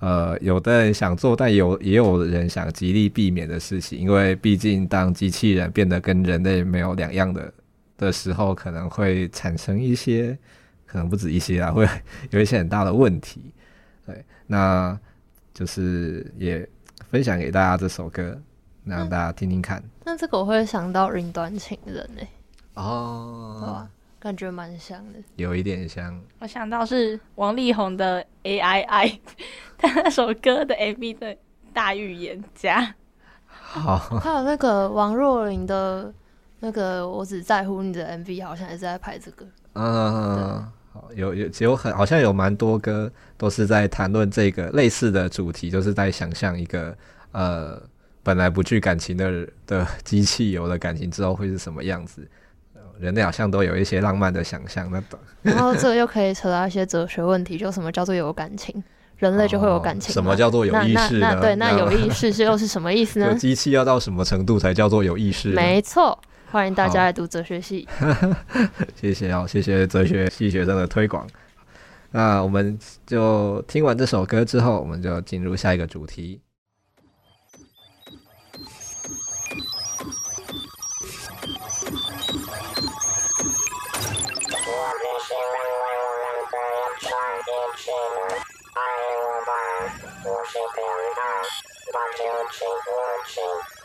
[0.01, 7.53] 呃，有的人想做，但有也有人想极力避免的事情，因为毕竟当机器人变得跟人类没有两样的
[7.97, 10.35] 的时候，可能会产生一些，
[10.87, 11.87] 可能不止一些啊，会
[12.31, 13.53] 有一些很大的问题。
[14.07, 14.99] 对，那
[15.53, 16.67] 就是也
[17.11, 18.35] 分享给大家这首歌，
[18.83, 19.83] 让大家听听看。
[20.03, 22.27] 那这个我会想到云端情人呢、欸。
[22.73, 23.87] 哦。
[24.21, 26.21] 感觉蛮像的，有一点像。
[26.38, 29.19] 我想到是王力宏的 A I I，
[29.79, 31.36] 他那首歌的 MV 的
[31.73, 32.93] 大预言家。
[33.47, 36.13] 好，还有那个王若琳的
[36.60, 39.43] 那个我只在乎你的 MV，好像也是在拍这个。
[39.73, 46.95] 嗯，好，有有有很好像有蛮多歌都是在谈论这个类似的主题，就是在想象一个
[47.31, 47.81] 呃
[48.21, 52.29] 本来不具感情的的机器有了感情之后会是什么样子。
[53.01, 55.01] 人类好像都有一些浪漫的想象，那
[55.41, 58.81] 然后这又可以扯到一些哲学问题，就什么叫做有感情？
[59.17, 60.11] 人类就会有感情？
[60.11, 63.33] 哦、什么叫做有意识那对，那有意识是又是什么意思呢？
[63.37, 65.49] 机器要到什么程度才叫做有意识？
[65.49, 66.17] 没错，
[66.51, 67.87] 欢迎大家来读哲学系。
[68.95, 71.27] 谢谢哦，谢谢哲学系学生的推广。
[72.11, 76.41] 那我们就听完这首歌之后，我们就进入下一个主题。
[87.91, 88.39] Watching,
[91.93, 93.81] watching, watching, watching.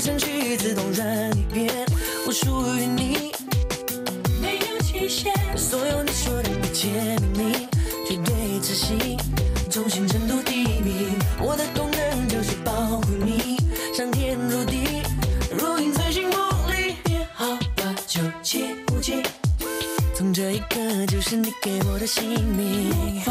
[0.00, 1.72] 程序自动软你变，
[2.26, 3.32] 我属于你，
[4.40, 5.32] 没有期限。
[5.56, 6.88] 所有你说的一切
[7.34, 7.68] 秘密，
[8.06, 9.16] 绝对自信，
[9.70, 11.18] 忠心程度第一名。
[11.40, 13.56] 我的功能就是保护你，
[13.96, 15.02] 上天入地，
[15.50, 16.36] 如影随形不
[16.70, 16.94] 离。
[17.34, 19.22] 好吧，九七五七，
[20.14, 22.22] 从这一刻就是你给我的姓
[22.54, 23.24] 名。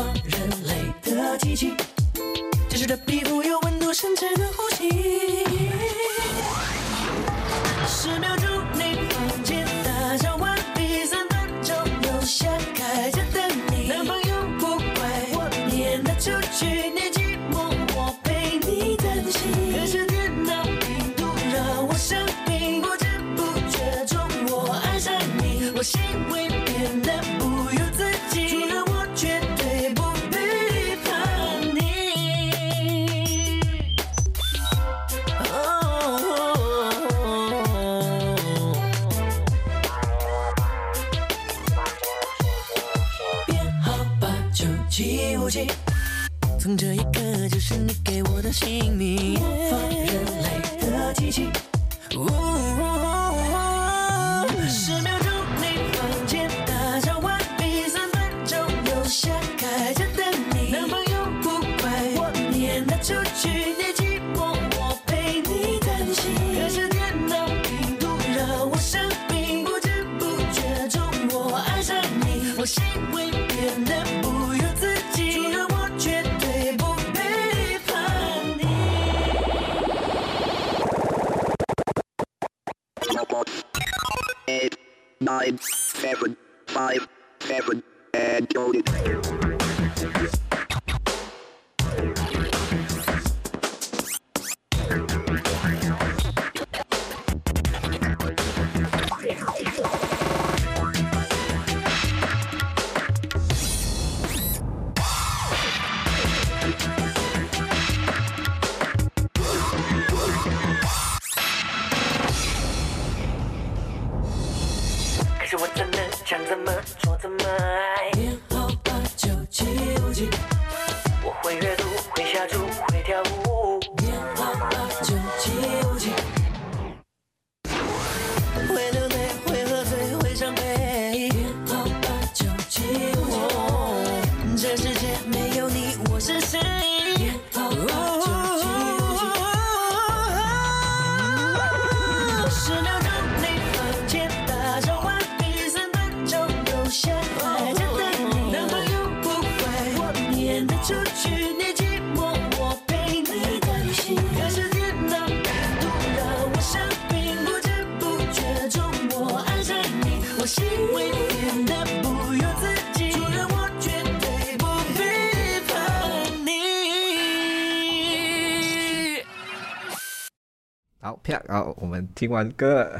[171.55, 172.91] 好，我们听完歌，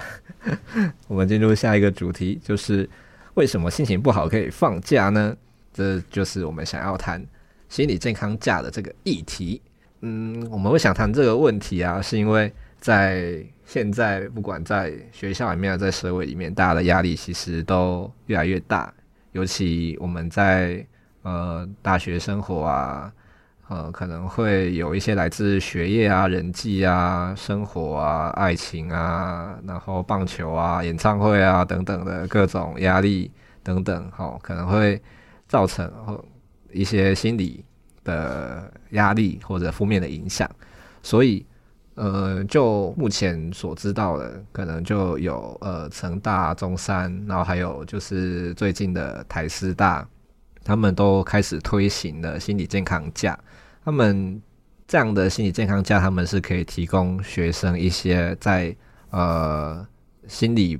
[1.09, 2.89] 我们进入下一个主题，就是
[3.33, 5.35] 为什么心情不好可以放假呢？
[5.73, 7.21] 这就是我们想要谈
[7.67, 9.61] 心理健康假的这个议题。
[9.99, 12.49] 嗯，我们会想谈这个问题啊，是因为
[12.79, 18.93] 在现在，不管在学校里面，在社会里面，大家的压力其实都越来越大，
[19.33, 20.81] 尤其我们在
[21.23, 23.11] 呃大学生活啊。
[23.67, 33.31] 呃，可能会有一些来自学业啊、人际啊、生活啊、爱情啊，然后棒球啊、演唱会啊等等的各种压力
[33.63, 35.01] 等等，好，可能会
[35.47, 35.91] 造成
[36.71, 37.65] 一些心理
[38.03, 40.47] 的压力或者负面的影响。
[41.01, 41.43] 所以，
[41.95, 50.07] 呃，就目前所知道的，可能就有呃成大、中山，然后还有就是最近的台师大。
[50.65, 53.39] 他们都开始推行了心理健康假。
[53.85, 54.41] 他们
[54.87, 58.75] 这样的心理健康假，他们是可以提供学生一些在
[59.11, 59.85] 呃
[60.27, 60.79] 心理，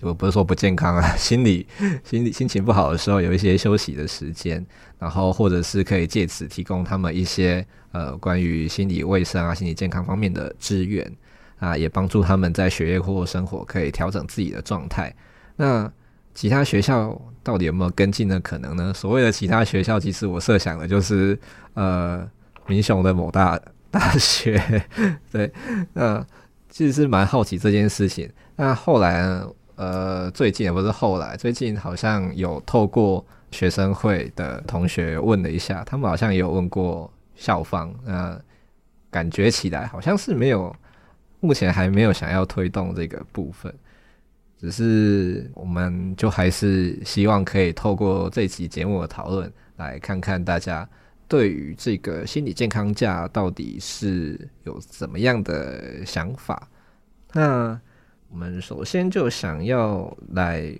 [0.00, 1.66] 我不是说不健康啊， 心理
[2.04, 4.64] 心理心情不好的时候有一些休息的时间，
[4.98, 11.12] 然后或者是可以借此提供他们一些呃关于心理卫生啊、心理健康方面的资源
[11.58, 15.12] 啊，也帮助他们在学业或生活可以调整自己的状态。
[15.56, 15.92] 那
[16.38, 18.94] 其他学校到底有没有跟进的可能呢？
[18.94, 21.36] 所谓的其他学校，其实我设想的就是，
[21.74, 22.24] 呃，
[22.68, 23.60] 民雄的某大
[23.90, 24.56] 大学，
[25.32, 25.52] 对，
[25.94, 26.24] 那
[26.70, 28.30] 其实是蛮好奇这件事情。
[28.54, 29.42] 那后来，
[29.74, 38.40] 呃，最近也不是后来，最近好像有透过学生会的同学问了一下，他们好像也有问过校方，那
[39.10, 40.72] 感觉起来好像是没有，
[41.40, 43.74] 目前还没有想要推动这个部分。
[44.60, 50.88] 只是，我们就还是希望可以透过这期节目的讨论，来看看大家
[51.28, 56.68] 对于这个心理健康假到底是有怎么样的想法。
[57.32, 57.80] 那
[58.30, 60.76] 我们首先就想要来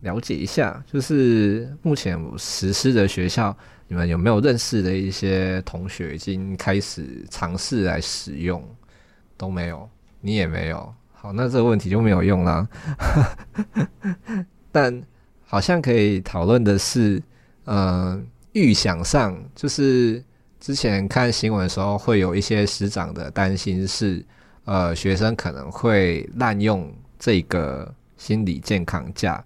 [0.00, 3.56] 了解一下，就是目前实施的学校，
[3.88, 8.64] 你们有没有认识的一些同学已经开始尝试来使用？
[9.36, 9.90] 都没有，
[10.20, 10.94] 你也没有。
[11.22, 12.66] 好，那这个问题就没有用了。
[14.72, 15.02] 但
[15.44, 17.22] 好像可以讨论的是，
[17.66, 18.18] 呃，
[18.52, 20.24] 预想上就是
[20.58, 24.24] 之前看新闻的时候，会有一些师长的担心是，
[24.64, 29.44] 呃，学生可能会滥用这个心理健康假。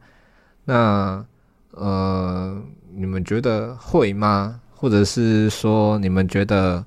[0.65, 1.27] 那
[1.73, 2.57] 呃，
[2.95, 4.61] 你们觉得会吗？
[4.71, 6.85] 或者是说，你们觉得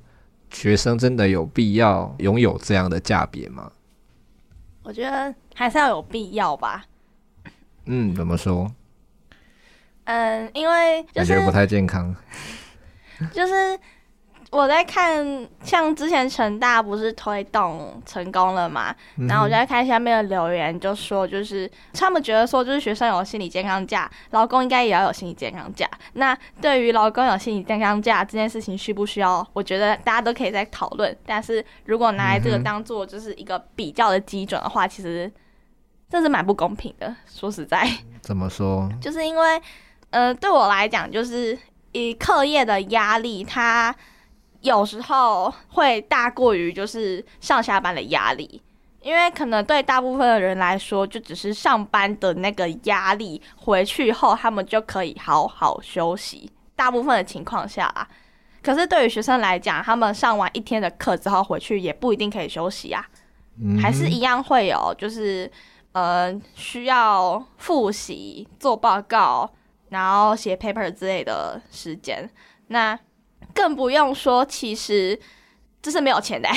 [0.50, 3.70] 学生真的有必要拥有这样的假别吗？
[4.88, 6.86] 我觉得还是要有必要吧。
[7.88, 8.72] 嗯，怎么说？
[10.06, 12.16] 嗯，因为就是感觉不太健康。
[13.34, 13.78] 就是
[14.58, 25.88] 我在看，像之前成大不是推动成功了嘛，嗯、然后我就在看下面的留言，就说就是他们觉得说，就是学生有心理健康假，劳工应该也要有心理健康假。
[26.14, 29.48] 那对于劳工有心理健康假这件事情需不需要？
[29.54, 31.16] 我觉得大家都可以再讨论。
[31.24, 35.32] 但是如果拿来这个当做就是一个比较的基准的话，其实
[36.10, 37.16] 这是蛮不公平的。
[37.28, 37.88] 说实在，
[38.22, 38.90] 怎么说？
[39.00, 39.62] 就是因为
[40.10, 41.56] 呃，对我来讲，就是
[41.92, 43.96] 以课业的压力，它。
[44.68, 48.62] 有时候会大过于就是上下班的压力，
[49.02, 56.52] 因为可能对大部分的人来说，就只是上班的那个压力，回去后他们就可以好好休息。
[56.76, 58.08] 大部分的情况下啊，
[58.62, 63.04] 可是对于学生来讲，他们上完一天的课之后回去也不一定可以休息啊，
[63.60, 65.50] 嗯、还是一样会有，就是
[65.94, 69.50] 呃需要复习、做报告，
[69.90, 72.30] 然后写 paper 之类的时间。
[72.68, 73.00] 那
[73.58, 75.20] 更不用说，其实
[75.82, 76.48] 这是没有钱的。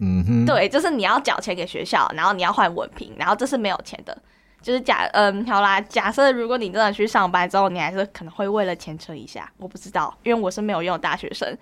[0.00, 4.16] 嗯哼，对，就是你要缴钱给学校，然后你要换文凭，然后这是没有钱的。
[4.60, 11.56] 就是假，嗯，好啦，假设如果你真的去上班之后，你还是可能会为了钱撑一下，我不知道，因为我是没有用的大学生。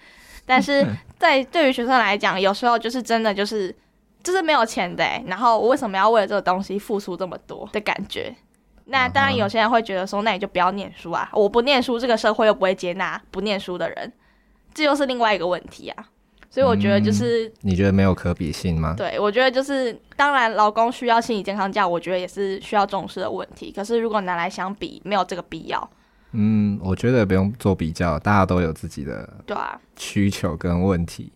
[0.45, 0.85] 但是
[1.17, 3.75] 在对于学生来讲，有时候就是真的就是
[4.25, 8.35] 就是没有钱的，然后我为什么要为了这个东西付出这么多的感觉？
[8.87, 14.13] 那当然有些人会觉得说，那你就不要念书啊，我不念书，这个社会又不会接纳不念书的人，
[14.77, 16.05] 这又是另外一个问题啊。
[16.49, 18.95] 所以我觉得就是、嗯，你觉得没有可比性吗？
[18.97, 23.71] 对，我觉得就是，当然，老公需要心理健康假，我觉得也是需要重视的问题。
[23.71, 25.91] 可是如果拿来相比，没有这个必要。
[26.33, 31.31] 嗯，我觉得不用做比较，大家都有自己的对啊需求跟问题。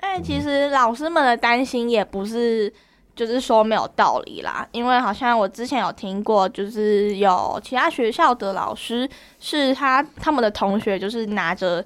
[0.00, 2.72] 哎、啊，其实老师们的担心也不是，
[3.14, 4.66] 就是说没有道理啦。
[4.72, 11.84] 因为好像我之前有听过，就是有其他学校的老师，是他他们的同学，就是拿着。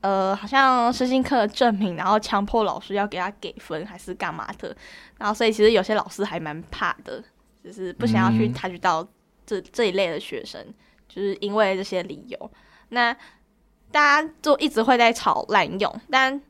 [0.00, 4.74] 呃，好像身心科的证明，然后强迫老师要给他给分，还是干嘛的？
[5.18, 7.22] 然后所以其实有些老师还蛮怕的，
[7.62, 9.06] 就是不想要去 touch 到
[9.44, 10.64] 这、嗯、这一类的学生，
[11.06, 12.50] 就是因为这些理由。
[12.88, 13.14] 那
[13.90, 16.40] 大家就一直会在吵滥用，但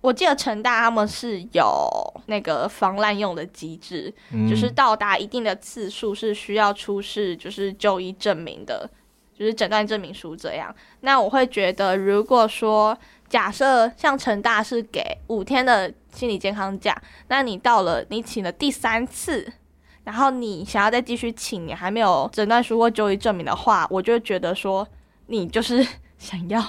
[0.00, 8.88] 我记得成大他们是有那个防滥用的机制，嗯、就是到达一定的次数是需要出示就是就医证明的。
[9.34, 12.96] 就是诊断证明书这样，那我会觉得，如果说
[13.28, 16.96] 假设像成大是给五天的心理健康假，
[17.28, 19.50] 那你到了你请了第三次，
[20.04, 24.86] 然后你想要再继续请，你还没有诊断书或就医证明的话，我就觉得说
[25.26, 25.84] 你就是
[26.18, 26.62] 想要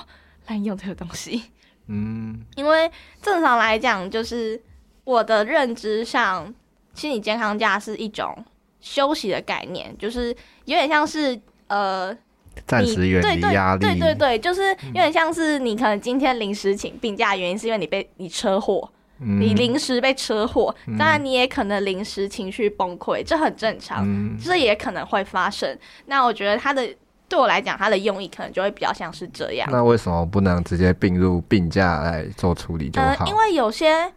[0.48, 1.44] 滥用这个东西。
[1.88, 2.90] 嗯，因为
[3.22, 4.60] 正常来讲，就是
[5.04, 6.52] 我的认知上，
[6.96, 8.34] 心理健康假是一种
[8.80, 10.30] 休息的概念，就是
[10.64, 12.18] 有点像是呃。
[12.66, 18.90] 暂时远离压力，对对对，就是有点像是你可能今天临时请病假，原因是因为你被你车祸，
[19.20, 25.78] 嗯、你临时被车祸，当然你也可能临时情绪崩溃，这很正常，嗯、这也可能会发生。
[26.06, 26.88] 那我觉得他的
[27.28, 29.68] 对我来讲，他的用意可能就会比较像是这样。
[29.72, 33.08] 那为什么不能直接并入病假来做处理就好？
[33.08, 34.12] 呃，因为有些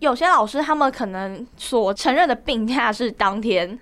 [0.00, 3.78] 有些老师他们可能所承认的病假是当天。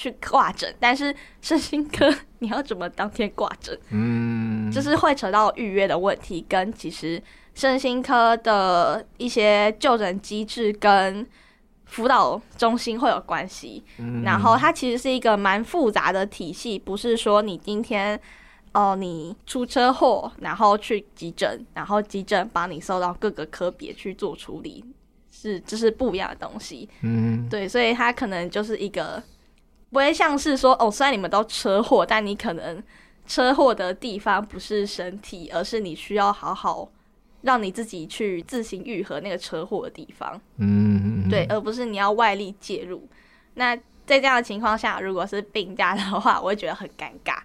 [0.00, 3.78] 去挂诊，但是身心科你要怎么当天挂诊？
[3.90, 7.22] 嗯，就是会扯到预约的问题，跟其实
[7.54, 11.26] 身心科的一些就诊机制跟
[11.84, 13.84] 辅导中心会有关系。
[13.98, 18.18] 嗯，然后它其实是一个蛮复杂的体系，不是说你今天
[18.72, 24.82] 哦、呃、你出车祸，然后去急诊，然后急诊帮你送到各个科别去做处理，
[25.30, 26.88] 是这是不一样的东西。
[27.02, 29.22] 嗯，对，所以它可能就是一个。
[29.90, 32.82] 不会像是说哦，虽然你们都车祸，但你可能
[33.26, 36.88] 车祸的地方不是身体，而是你需要好好
[37.42, 40.40] 让你自己去自行愈合那个车祸的地方。
[40.58, 43.08] 嗯，对，而不是你要外力介入。
[43.54, 43.74] 那
[44.06, 47.38] 在这样的情况下，如果是病假的话，我会觉得很尴尬，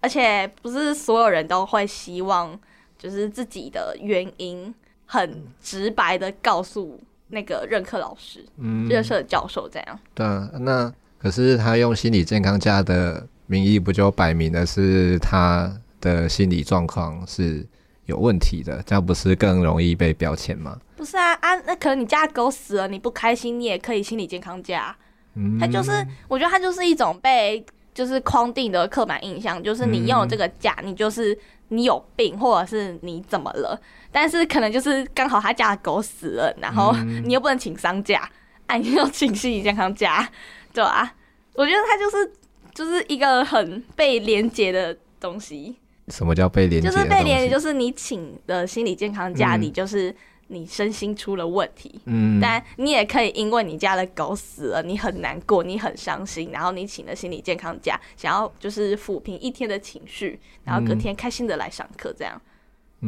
[0.00, 2.58] 而且不是所有人都会希望
[2.98, 4.74] 就是自己的原因
[5.06, 9.98] 很直白的告诉那个任课老师、嗯，任课教授这样。
[10.14, 10.92] 对啊，那。
[11.22, 17.64] 可是他用心理健康假的名义，不就摆明的是他的心理状况是
[18.06, 18.82] 有问题的？
[18.84, 20.76] 这样不是更容易被标签吗？
[20.96, 24.96] 不是啊啊，那可能你家狗死了，你不开心，你也可以心理健康假。
[25.34, 27.64] 嗯，他就是，我觉得他就是一种被
[27.94, 33.80] 就是框定的刻板印象，就是你用了这个假，你就是你有病，或者是你怎么了？
[34.10, 36.92] 但是可能就是刚好他家的狗死了，然后
[37.24, 38.28] 你又不能请丧假，
[38.66, 40.28] 哎，你要请心理健康假。
[40.72, 41.14] 对啊，
[41.54, 42.32] 我觉得它就是
[42.74, 45.76] 就是一个很被连接的东西。
[46.08, 46.88] 什么叫被连接？
[46.88, 50.14] 就是被连接，就是你请的心理健康假，你就是
[50.48, 52.00] 你身心出了问题。
[52.06, 62.34] 嗯，但你也可以因为你家的狗死了，你很难过，你很伤心，然后你请了心理健康假，想要就是抚平一天的情绪，然后隔天开心的来上课这样。
[62.34, 62.51] 嗯，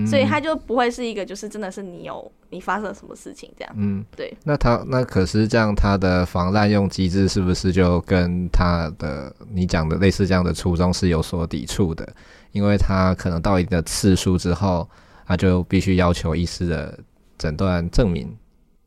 [0.06, 3.72] 所以他就不会是一个，就是真的是你有你发生了什么事情这样。
[3.76, 4.36] 嗯，对。
[4.42, 12.12] 那他那可是这样，他的防滥用机制是不是就跟他的你讲的类似这样的初衷是有所抵触的？
[12.50, 14.88] 因为他可能到一定的次数之后，
[15.26, 16.98] 他就必须要求医师的
[17.38, 18.36] 诊断证明。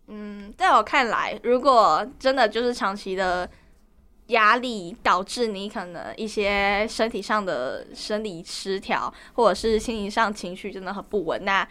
[0.07, 3.49] 嗯，在我看来，如果真的就是长期的
[4.27, 11.65] 压力导致你可能一些身体上的生理失调，或者是心理上情绪真的很不稳，那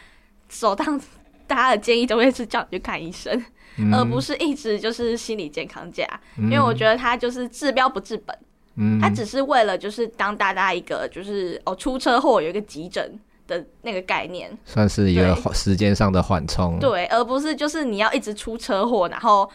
[0.49, 0.99] 首当
[1.47, 3.45] 大家的建议都会是叫你去看医生，
[3.79, 6.07] 嗯、而不是一直就是心理健康假，
[6.39, 8.39] 嗯、因为我觉得它就是治标不治本，
[8.77, 19.51] 嗯，它只是为了就是当大家一个就是哦出车祸有一个急诊的那个概念，算是一个时间上的缓冲，对，而不是就是你要一直出车祸，然后。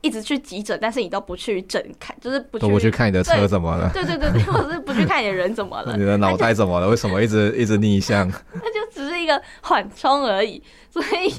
[0.00, 3.90] 一直去急诊，但是你都不去诊看，就是不去都不去看你的车怎么了？
[3.92, 5.94] 对对对对， 或者是不去看你的人怎么了？
[5.98, 6.88] 你的脑袋怎么了？
[6.88, 8.26] 为什么一直一直逆向？
[8.54, 11.30] 那就只是一个缓冲而已，所以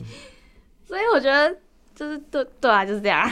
[0.86, 1.56] 所以我觉得
[1.96, 3.30] 就是对对啊，就是这样。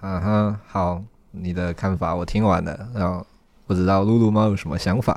[0.00, 3.24] 嗯哼，好，你的看法我听完了，然后
[3.66, 5.16] 不知道露露猫有什么想法？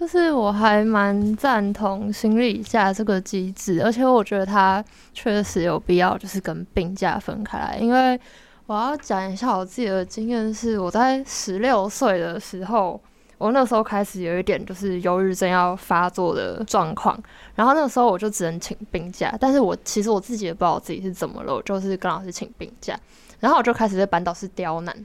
[0.00, 4.82] 就是我还蛮赞同心理假这个机制，而且我觉得它
[5.12, 7.76] 确实有必要，就是跟病假分开来。
[7.78, 8.18] 因为
[8.64, 12.98] 我要讲一下我自己的经验，是我在十六岁的时候，
[13.36, 17.22] 我那时候开始有一点就是忧郁症要发作的状况，
[17.54, 22.98] 然后那个时候我就只能请病假，但是我其实我自己也不知道我自己是怎么了，我就是跟老师请病假，
[23.38, 24.96] 然后我就开始在班导师刁难。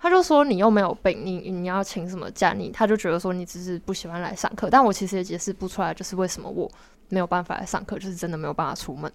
[0.00, 2.52] 他就说，你又没有病，你你要请什么假？
[2.52, 6.70] 你他就觉得说你只是不喜欢来上课，但我其实也解释不出来，就是为什么我
[7.08, 9.10] 没有办法来上课，就是真的没有办法出门。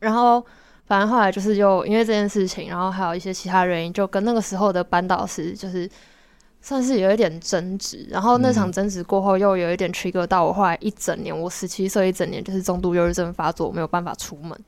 [0.00, 0.44] 然后
[0.84, 5.88] 反正后来就是又因为这件事情，然后还有一些其他原因，就跟那个时候的班导师就是
[6.60, 8.06] 算是有一点争执。
[8.10, 14.58] 然后那场争执过后，又有一点 trigger 到我后来一整年，我十七岁一整年就是重度忧郁症发作，我没有办法出门。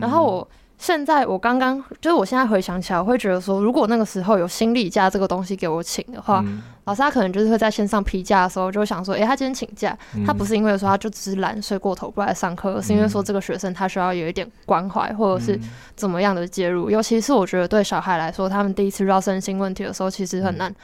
[0.00, 0.48] 然后我。
[0.82, 15.56] 现在我刚刚就是我现在回想起来，我会觉得说，如果那个时候有心理假这个东西给我请的话，嗯、老师他可能就是会在线上批假的时候就想说，诶、欸，他今天请假，嗯、他不是因为说他就只是懒睡过头不来上课，而是因为说这个学生他需要有一点关怀或者是
[15.94, 16.90] 怎么样的介入。
[16.90, 20.74] 尤其是我觉得对小孩来说，他们第一次遇到身心问题的时候，其实很难，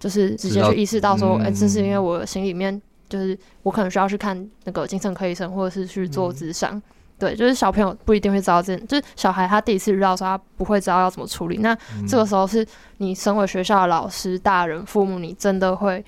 [0.00, 6.80] 就是直接去意识到说，诶、欸，这是因为我心里面就是我可能需要去看那个精神科医生，或者是去做咨商。
[7.22, 11.58] 对，就是小朋友不一定会知道这，就是小孩他第一次遇到的时候，他不会知道要怎么处理。
[11.58, 11.72] 那
[12.08, 12.66] 这个时候是
[12.96, 16.04] 你身为学校的老师、大人、父母，你真的会，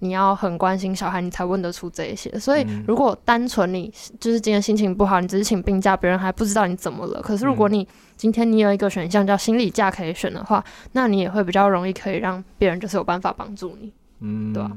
[0.00, 2.30] 你要很关心小孩，你才问得出这一些。
[2.38, 3.90] 所以如果单纯你
[4.20, 7.22] 就是今天心情不好，你只是请病假，别人还不知道你怎么了。
[7.22, 7.88] 可是如果你
[8.18, 13.90] 今天你有一个选项叫心理假可以选的话，那你也会比较容易可以让别人就是有办法帮助你，
[14.20, 14.70] 嗯，对吧？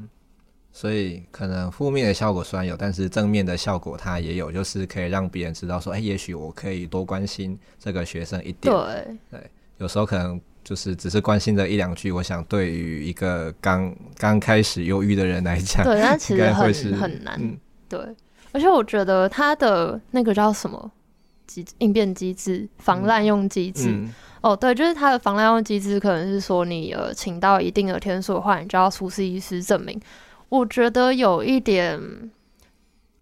[0.76, 8.70] 所以可能负面的效果虽然有，但是正面的效果它也有，就是可以让别人知道说，哎、欸，也许我可以多关心这个学生一点。
[8.70, 17.38] 对，对，有时候可能就是只是关心这一两句，我想对于一个刚刚开始忧郁的人来讲，对，那 其实很很难。
[17.40, 17.56] 嗯、
[17.88, 17.98] 对，
[18.52, 20.92] 而且我觉得他的那个叫什么
[21.46, 29.98] 机应变机制、防滥用机制，嗯嗯、哦，对，就是他的防滥用机制，可能是说你呃请到一定的天数的话，你就要出示医师证明。
[30.48, 32.00] 我觉得有一点，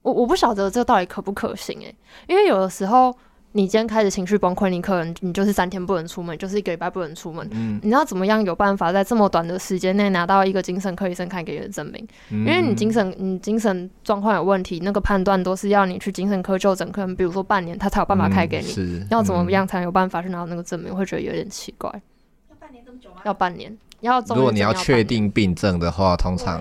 [0.02, 1.94] 我我不晓得这到底可不可行诶，
[2.26, 3.16] 因为有的时候
[3.52, 12.06] 你今天开始情绪崩溃，你可能你就是三天不能出门，就是一个礼拜不能出门，嗯，你要怎么样有办法在这么短的时间内拿到一个精神科医生开给你的证明？
[12.30, 20.94] 嗯，因为你精神你精神状况有问题，那个判断都是要你去精神科就诊，可能比如说半年他才有办法开给你，嗯，是，要怎么样才有办法去拿到那个证明？
[20.94, 21.88] 会觉得有点奇怪。
[22.50, 23.22] 要半年这么久吗？
[23.24, 26.60] 要半年，要如果你要确定病症的话，通常。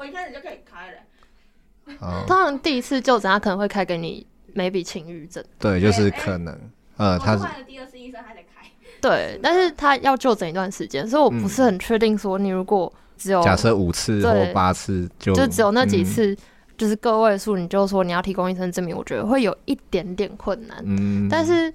[0.00, 1.98] 我一开始就可以开了。
[2.00, 5.44] 哦，当然第一次就诊，他可能会开给你 maybe 轻郁症。
[5.58, 6.58] 对，就是可能，
[6.96, 7.44] 呃，他是。
[7.66, 8.66] 第二次医生还得开。
[9.02, 16.34] 对，但是他要就诊一段时间，所以我不是很确定说你如果只有假设五次或八次就就只有那几次，
[16.78, 20.82] 就是个位数，你就说你要提供医生证明，我觉得会有一点点困难。
[20.86, 21.28] 嗯。
[21.28, 21.70] 但是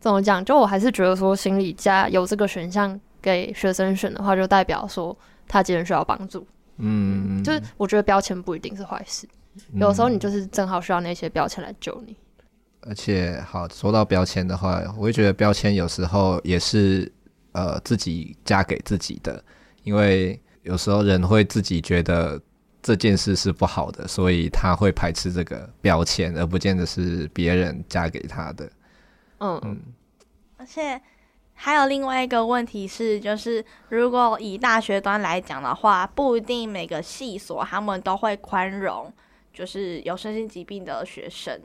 [0.00, 0.42] 怎么讲？
[0.42, 5.14] 就我还是觉得说，心理加有这个选项给学生选的话，就代表说
[5.46, 6.46] 他今天需要帮助。
[6.78, 9.26] 嗯，就是我觉得标签不一定是坏事，
[9.72, 12.16] 嗯、有时候你就是正好需要那些标签来救你。
[12.82, 17.10] 而且，好说到标签的话，我也觉得标签有时候也是
[17.52, 19.42] 呃自己加给自己的，
[19.82, 22.40] 因为有时候人会自己觉得
[22.82, 28.70] 这件事是不好的，所以他会排斥这个标签，而不见得是别人加给他的。
[29.38, 29.80] 嗯，嗯
[30.58, 31.00] 而且。
[31.58, 39.10] 还有另外一个问题是，就是如果以大学端来讲的话，不一定每个系所他们都会宽容，
[39.54, 41.58] 就是有身心疾病的学生。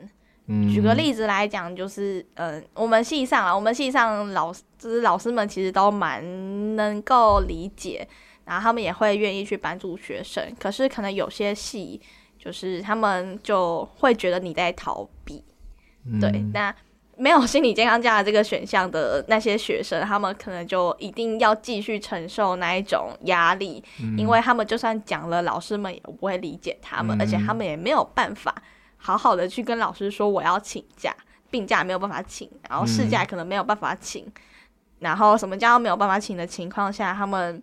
[0.46, 8.08] 嗯，举个例子来讲，就是嗯、呃，我们系上啊，我们系上老师就是老师们其实都蛮能够理解，
[8.46, 10.42] 然后他们也会愿意去帮助学生。
[10.58, 12.00] 可是可能有些系，
[12.38, 15.44] 就是他们就会觉得你在逃避。
[16.06, 16.74] 嗯、对，那。
[17.16, 28.54] 没有心理健康假的这个选项的那些学生，他们可能就一定要继续承受那一种压力，嗯、因为他们就算讲了，老师们也不会理解他们，嗯、而且他们也没有办法
[28.96, 31.14] 好好的去跟老师说我要请假，
[31.50, 34.32] 病假没有办法请，然后事假可能没有办法请，嗯、
[35.00, 37.62] 然后什么假都没有办法请的情况下，他们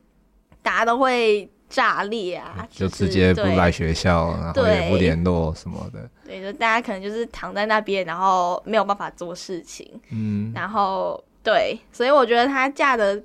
[0.61, 1.49] 大家都会。
[1.69, 2.67] 炸裂啊！
[2.71, 6.09] 就直接不来学校，然后也不联络什么的。
[6.29, 9.99] 对，就大家可能就是躺在那边，然后没有办法做事情。
[10.11, 13.19] 嗯，然后对，所以我觉得他嫁的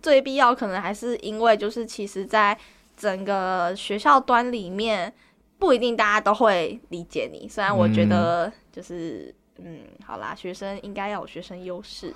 [0.00, 2.56] 最必要，可能还是因为就是其实，在
[2.96, 5.12] 整个学校端里面，
[5.58, 7.48] 不一定大家都会理解你。
[7.48, 12.14] 虽然我觉得就是嗯，嗯，好啦，学生应该要有学生优势，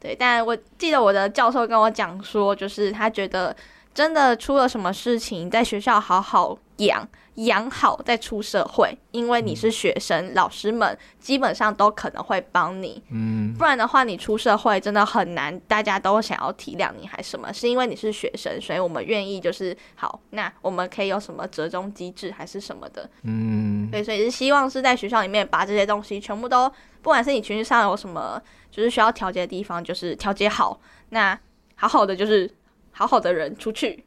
[0.00, 0.16] 对。
[0.18, 3.56] 但我记得我的教授跟我讲说，就是他觉得。
[3.92, 7.06] 真的出了什么事情，在学校好好养
[7.36, 13.02] 养好，再出社会，因为你是学生，嗯、老师们基本上都可能会帮你。
[13.10, 17.52] 嗯，不然的话，你出社会真的很难，大家都想要体谅你，还什么？
[17.52, 23.08] 是因为你是学生，所以我们愿意就是好，那我们可以有什么折中机制，还是什么的？
[23.22, 26.68] 嗯，对，所以是希望是在学校里面把这些东西全部都，
[27.00, 31.38] 不管是你情绪上有什么，就是需要调节的地方，就是调节好，那
[31.74, 32.50] 好好的就是。
[32.92, 34.04] 好好的人出去，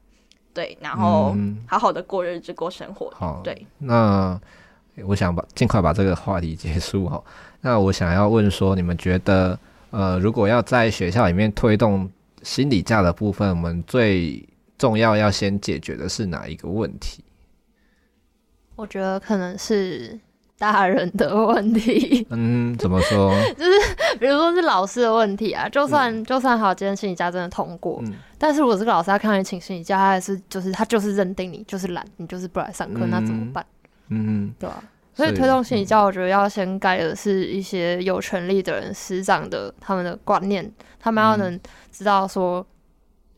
[0.54, 1.36] 对，然后
[1.66, 3.12] 好好的过日子、嗯、过生活。
[3.16, 3.66] 好，对。
[3.80, 4.39] 那
[5.06, 7.24] 我想把尽快把这个话题结束哈。
[7.62, 9.58] 那我想要问说，你们觉得，
[9.91, 12.10] 呃，如果要在学校里面推动
[12.43, 14.47] 心理价的部分，我们最
[14.78, 17.24] 重要要先解决的是哪一个问题？
[18.76, 20.20] 我觉得可能是。
[20.64, 23.34] 大人的问题， 嗯，怎么说？
[23.57, 23.72] 就是
[24.18, 33.66] 比如说是老师的问题啊，就算、嗯、就算好，今天心理假真的通过，嗯、但是如果这个老师他看到你请心理假，他还是就是他就是认定你就是懒，你就是不来上课，嗯、那怎么办？
[34.07, 34.84] 嗯，对吧、啊？
[35.14, 41.59] 所以推动心理教，我觉得要先改的是一些有权利的人、师长的他们的观念，他们要能
[41.91, 42.66] 知道说，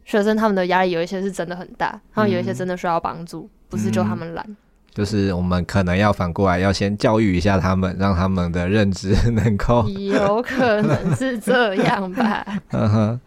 [0.05, 4.55] 学生他们的压力有一些是真的很大，他们有一些真的需要帮助，不是就他们懒。
[4.95, 9.87] 就是我们可能要反过来，要先教育一下他们，让他们的认知能够。
[9.89, 12.45] 有可能是这样吧。
[12.71, 13.21] 嗯哼。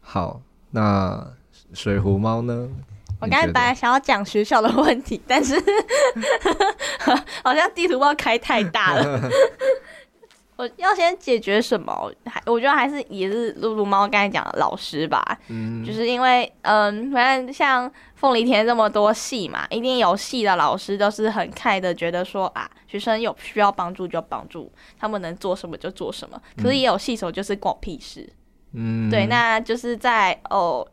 [0.00, 0.40] 好，
[0.70, 1.26] 那
[1.72, 2.68] 水壶猫呢？
[3.20, 5.60] 我刚才本来想要讲学校的问题，但是
[7.42, 9.28] 好像地图包开太大了。
[10.56, 12.12] 我要先解决什么？
[12.26, 26.40] 还我觉得还是也是露露猫刚才讲的老师吧，嗯，就是因为嗯，反正像凤梨田这么多戏嘛，一定有戏的老师都是很开的，觉得说啊，学生有需要帮助就帮助，他们能做什么就做什么。
[26.56, 28.32] 可是也有系手就是关我屁事，
[28.74, 30.86] 嗯，对，那就是在哦，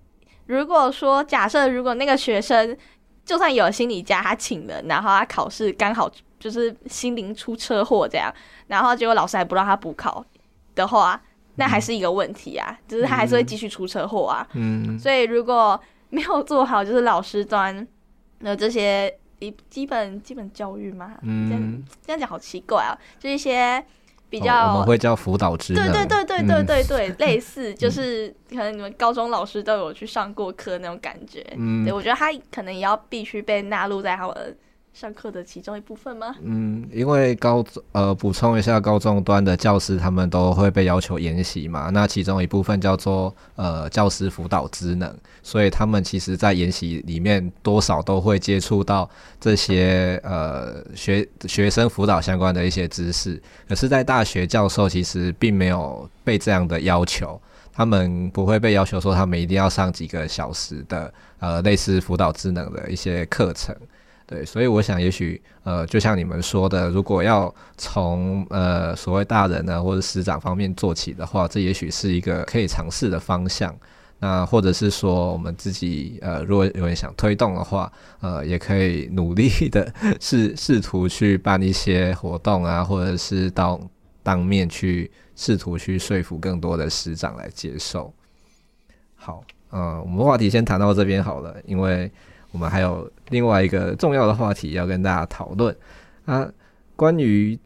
[0.47, 2.75] 如果说假设如果那个学生
[3.23, 6.11] 就算有心理家，他请了，然后他考试刚好。
[6.41, 8.33] 就是心灵出车祸这样，
[8.65, 10.25] 然后结果老师还不让他补考
[10.73, 11.21] 的话，
[11.55, 14.45] 那还是一个问题啊，嗯、就是他还是会继续出车祸啊。
[14.53, 15.79] 嗯，所以如果
[16.09, 17.87] 没有做好，就是老师端
[18.39, 23.85] 的这些一基本基本教育嘛，嗯，这样这样讲好奇怪啊，就一些
[24.27, 34.57] 比较、哦、我们会叫辅导职能，对对对对对对对，嗯、类似就是可能你们高中老师都有去上过课那种感觉，嗯，对我觉得他可能也要必须被纳入在他们。
[34.93, 36.35] 上课的其中一部分吗？
[36.41, 41.89] 嗯，因为高中呃，补充一下，高中端的教师他们都会被要求研习嘛。
[41.89, 45.11] 那其中一部分叫做呃教师辅导职能，
[45.41, 53.41] 所以他们其实在研习里面多少都会接触到这些呃学学生辅导相关的一些知识。
[53.67, 57.41] 可是，在大学教授其实并没有被这样的要求，
[57.73, 63.73] 他们不会被要求说他们一定要上几个小时的呃类似辅导职能的一些课程。
[64.31, 73.75] 对，所以我想，也许呃，就像你们说的，如果要从呃所谓大人呢或者师长方面做起的话，这也许是一个可以尝试的方向。
[74.19, 83.77] 那或者是说，我们自己呃，如果有人想推动的话，呃，也可以努力的试试图去办一些活动啊，或者是到
[84.23, 88.13] 当面去试图去说服更多的师长来接受。
[89.15, 92.09] 好，呃，我们话题先谈到这边好了，因为。
[92.51, 95.75] 我们还有另外一个重要的话题要跟大家讨论
[96.25, 96.47] 啊，
[96.95, 97.57] 关于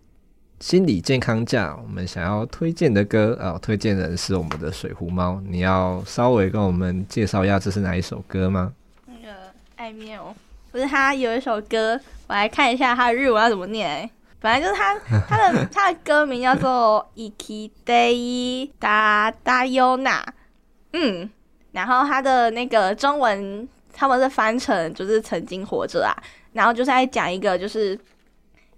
[0.59, 8.73] 心理健康假，我们想要推荐的歌啊，推荐人是我们的水壶猫，你要稍微跟我们介绍一下这是哪一首歌吗？
[9.07, 9.35] 那个
[9.75, 10.33] 爱缪，
[10.71, 14.09] 不是他有一首歌，我来看一下他的日文要怎么念，欸，
[14.39, 20.21] 本来就是他他的他的歌名叫做 Ikite Da Da Yona，
[20.93, 21.29] 嗯，
[21.71, 23.67] 然后他的那个中文。
[23.97, 26.11] 他们是翻成就是曾经活着啊，
[26.51, 27.97] 然后就是在讲一个就是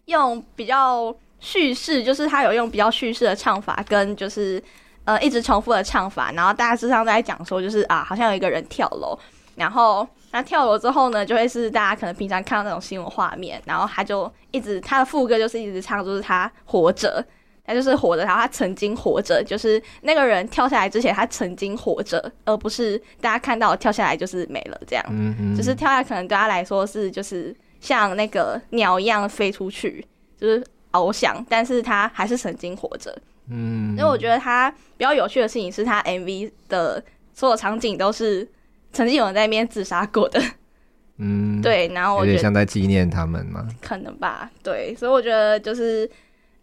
[0.06, 4.62] 用比较叙事，就是他有用比较叙事的唱法，跟就是
[5.06, 9.18] 呃一直重复的唱法，然后大致上在讲说，就是啊，好像有一个人跳楼，
[9.56, 17.26] 然后那跳楼之后呢，就会是大家可能平常看到那种新闻画面，然后他就一直他的副歌就是一直唱，就是他活着。
[17.68, 25.06] 他就是活着，然后他曾经活着，就是那个人跳下来之前，他曾经活着，而不是大家看到跳下来就是没了这样。
[25.10, 25.56] 嗯嗯。
[25.56, 30.04] 就是跳下来可能对他来说是就是像那个鸟一样飞出去，
[30.38, 30.64] 就是
[30.94, 33.14] 翱翔，但是他还是曾经活着。
[33.50, 33.92] 嗯。
[33.92, 37.04] 因为我觉得他比较有趣的事情是他 MV 的
[37.34, 38.48] 所有场景都是
[38.94, 40.42] 曾经有人在那边自杀过的。
[41.20, 41.62] 嗯。
[41.62, 43.68] 对，然后我点像在纪念他们吗？
[43.82, 44.50] 可能吧。
[44.64, 46.10] 对，所以我觉得就是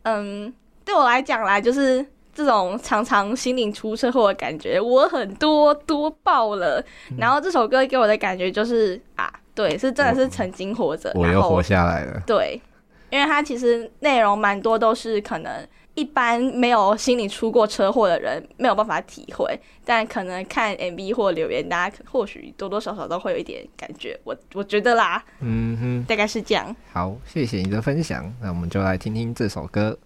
[0.04, 0.50] 嗯。
[0.84, 2.04] 对我来讲啦，就是
[2.34, 6.84] 这种常常心灵出车祸的感觉，我很多多爆了。
[7.10, 12.20] 嗯、然后这首歌给我的感觉就是啊，对，是真的是曾经活着，我又活下来了。
[12.26, 12.60] 对，
[13.10, 15.50] 因为它其实内容蛮多都是可能
[15.94, 24.18] 一般没有心里出过车祸的人没有办法体会，但可能看 MV 或留言，大家或许多多少少都会有一点感觉。
[24.24, 26.74] 我我觉得啦，嗯哼，大概是这样。
[26.92, 29.96] 好，谢谢你的分享，那我们就来听听这首歌。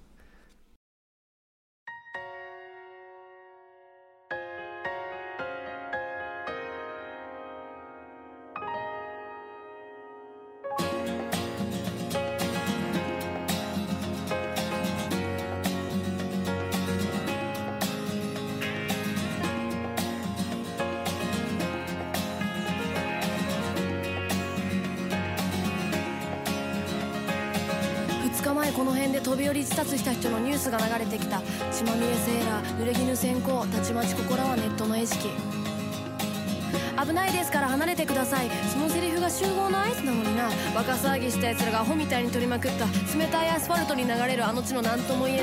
[44.78, 45.37] も何とも言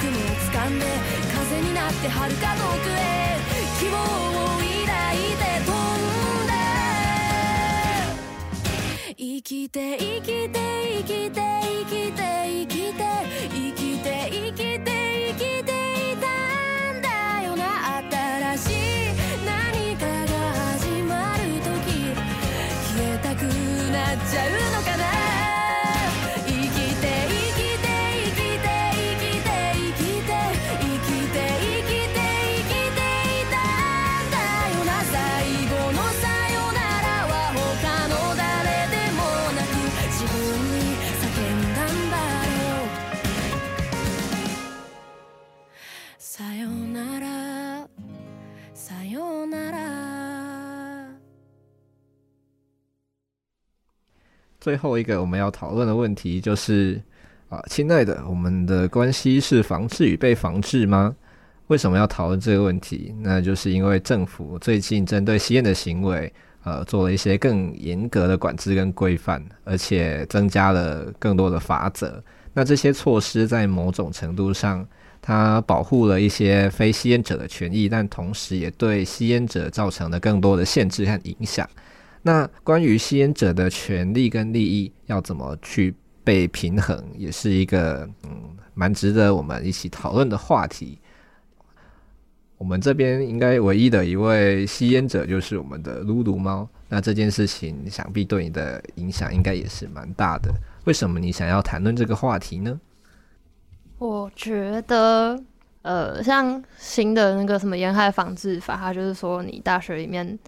[0.00, 0.18] 僕も
[0.52, 0.86] 掴んで
[1.34, 3.36] 風になって遥か遠くへ。
[3.80, 3.98] 希望を
[4.56, 6.52] 抱いて飛んで。
[9.16, 10.54] 生きて生きて
[10.98, 13.02] 生きて生きて生きて
[13.50, 15.07] 生きて生きて
[54.68, 57.00] 最后一个我们要讨论的问题就是
[57.48, 61.16] 啊，亲爱的，我们的关系是防治与被防治吗？
[61.68, 63.14] 为什么要讨论这个问题？
[63.20, 66.30] 那就是因为政府最近针对吸烟的行为，
[66.64, 72.22] 呃，做了一些更严格的管制跟规范，而且增加了更多的法则。
[72.52, 74.86] 那这些措施在某种程度上，
[75.22, 81.66] 它保护了一些非吸烟者的权益，但同时也对吸烟者造成了更多的限制和影响。
[82.22, 85.94] 那关于吸烟者的权利跟利益要怎么去
[86.24, 90.98] 被平衡，也是一个嗯蛮值得我们一起讨论的话题。
[92.56, 96.68] 我们这边应该唯一的一位吸烟者就是我们的噜噜猫。
[96.88, 100.52] 那这件事情想必对你的影响应该也是蛮大的。
[100.84, 102.80] 为什么你想要谈论这个话题呢？
[103.98, 105.38] 我觉得，
[105.82, 110.38] 呃，像新的那个什么烟害防治法，它就是说你大学里面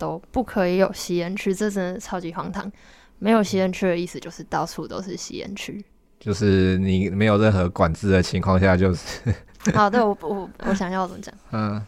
[0.00, 2.72] 都不可以有吸烟区，这真的超级荒唐。
[3.18, 5.84] 没有吸烟区的意思就是到处都是吸烟区，
[6.18, 9.32] 就是你没有任何管制的情况下，就是。
[9.74, 11.34] 好，对我我我想要怎么讲？
[11.52, 11.78] 嗯，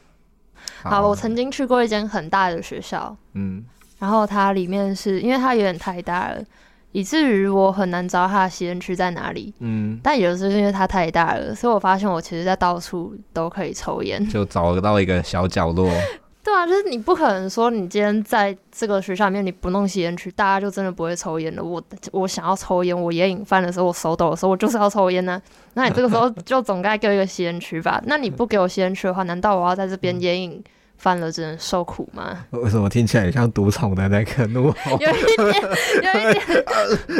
[0.82, 3.64] 好，好，我曾经去过一间很大的学校，嗯，
[3.98, 6.44] 然后它里面是因为它有点太大了，
[6.92, 15.90] 以至于我很难找它的吸烟区在哪里，嗯，但有的是因为它太大了，所以我发现我其实在到处都可以抽烟，就找到一个小角落。
[16.44, 21.62] 对啊，就是你不可能说你今天在这个学校里面你不弄吸烟区，大家就真的不会抽烟了。
[21.62, 21.80] 我
[22.10, 25.42] 我想要抽烟，我烟瘾犯的时候，我手抖的时候，我就是要抽烟呢、啊。
[25.74, 28.02] 那你这个时候 就总该给我一个吸烟区吧？
[28.06, 30.62] 那你不给我吸烟区的话，难道我要在这边烟瘾
[30.96, 32.44] 犯了只能受苦吗？
[32.50, 34.98] 为什么听起来像独宠的那个怒吼？
[34.98, 35.62] 有一点，
[36.02, 36.44] 有一点。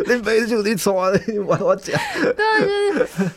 [0.18, 1.10] 你没就你抽啊！
[1.28, 1.96] 你我我讲。
[2.36, 3.30] 对啊，就是。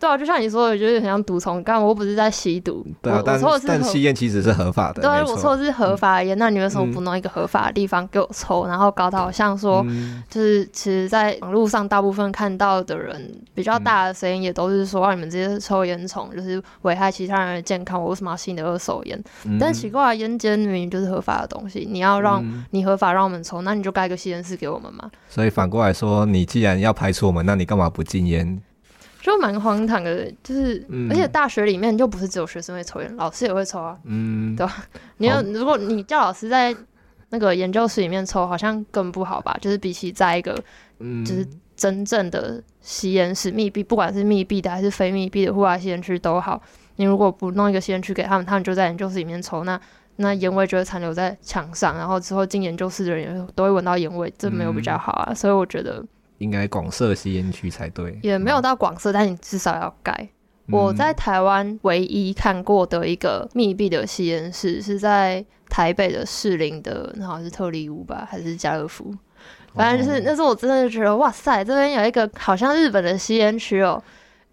[0.00, 1.62] 对啊，就像你说的，就是很像毒虫。
[1.62, 5.02] 刚刚我不是在吸毒，对但我说的是但吸烟其实是合法的。
[5.02, 8.66] 对啊，我说的是合法的烟，嗯，那你为什么不弄一个合法的地方给我抽？
[8.66, 18.02] 然后搞得好像说，嗯，就是其实，在网络上大部分看到的人比较大的声音，也都是说，让，你们这些抽烟虫就是危害其他人的健康。
[18.02, 19.22] 我为什么要吸你的二手烟？
[19.44, 25.10] 嗯，但奇怪，烟间明明就是合法的东西，你要让你合法让我们抽，那你就盖个吸烟室给我们嘛。
[25.28, 28.60] 所以反过来说，你既然要排除我们，那你干嘛不禁烟？
[29.20, 34.84] 就蛮荒唐的，就是、嗯，而且大学里面就不是只有学生会抽烟，老师也会抽啊，嗯，对吧？
[35.18, 36.74] 你要如果你叫老师在
[37.28, 39.56] 那个研究室里面抽，好像更不好吧？
[39.60, 40.54] 就是比起在一个，
[41.24, 41.46] 就是
[41.76, 46.60] 真正的吸烟室密闭，不管是密闭的还是非密闭的户外吸烟区都好，
[46.96, 49.78] 你如果不弄一个吸烟区给他们，他们就在研究室里面抽，那
[50.16, 56.02] 那烟味就会残留在墙上，然后之后进研究室的人也都会闻到烟味，这没有比较好啊，所以我觉得。
[56.40, 60.12] 应该广设吸烟区才对，也没有到广设，但你至少要盖、
[60.66, 60.72] 嗯。
[60.72, 69.14] 我在台湾唯一看过的一个密闭的吸烟室是在台北的士林的，那好像是特立屋吧，还是家乐福？
[69.74, 74.02] 反正就是，那时候我真的觉得，哇塞，这边有一个好像日本的吸烟区哦。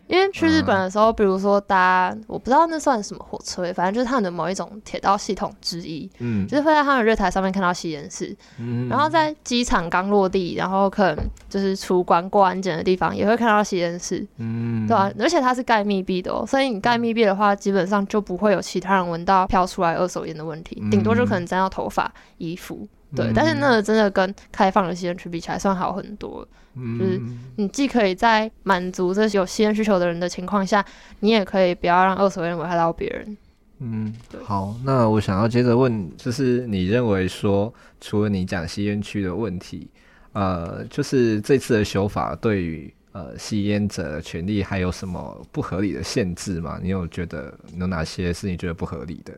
[0.07, 15.11] 因为去日本的时候，比如说搭，我不知道那算什么火车，反正就是他们的某一种铁道系统之一，嗯，就是会在他们月台上面看到吸烟室，嗯，然后在机场刚落地，然后可能就是出关过安检的地方，也会看到吸烟室，嗯，对吧？
[15.19, 22.87] 而且它是盖密闭的哦，所以你盖密闭的话，基本上就不会有其他人闻到飘出来二手烟的问题，顶多就可能沾到头发、衣服。
[23.15, 26.45] 对、嗯，但是那个真的跟开放的吸烟区比起来，算好很多。
[26.79, 27.21] 嗯，就是
[27.55, 30.85] 你既可以在满足这有吸烟需求的人的情况下，
[31.19, 33.37] 你也可以不要让二手烟危害到别人。
[33.79, 34.13] 嗯，
[34.43, 39.89] 好，那我想要接着问，就是你认为说，除了你讲吸烟区的问题，
[40.33, 46.79] 呃，就是这次的修法对于呃吸烟者的权利还有什么不合理的限制吗？
[46.81, 49.33] 你有觉得有哪些是你觉得不合理的？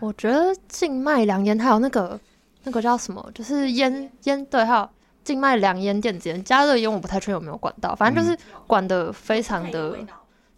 [0.00, 2.20] 我觉得禁卖良烟还有那个。
[2.66, 3.30] 那个叫什么？
[3.34, 4.88] 就是烟烟对，还有
[5.24, 7.94] 禁卖凉烟、电子烟、加热烟，我不太确定有没有管到。
[7.94, 9.96] 反正就是管的非常的，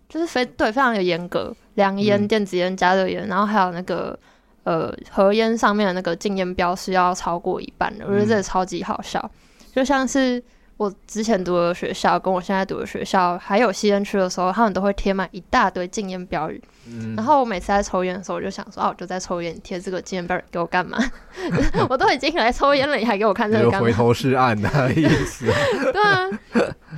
[0.08, 1.54] 就是非对非常的严格。
[1.74, 4.18] 良烟、电子烟、加热烟，然后还有那个
[4.64, 9.30] 呃盒烟上面的那个禁烟标识要超过一半的，我觉得这个超级好笑，
[9.74, 10.42] 就像是。
[10.76, 16.62] 我之前读的学校跟我现在读的学校，还有吸烟区的时候，他们都会贴满一大堆禁烟标语。
[16.86, 17.14] 嗯。
[17.16, 20.98] 然后我每次在抽烟的时候，我就想说，哦，我就在抽烟，贴这个禁烟标语给我干嘛？
[21.88, 23.86] 我都已经来抽烟了，你还给我看这个干嘛？
[23.86, 25.46] 回头是岸的意思。
[25.92, 26.28] 对啊。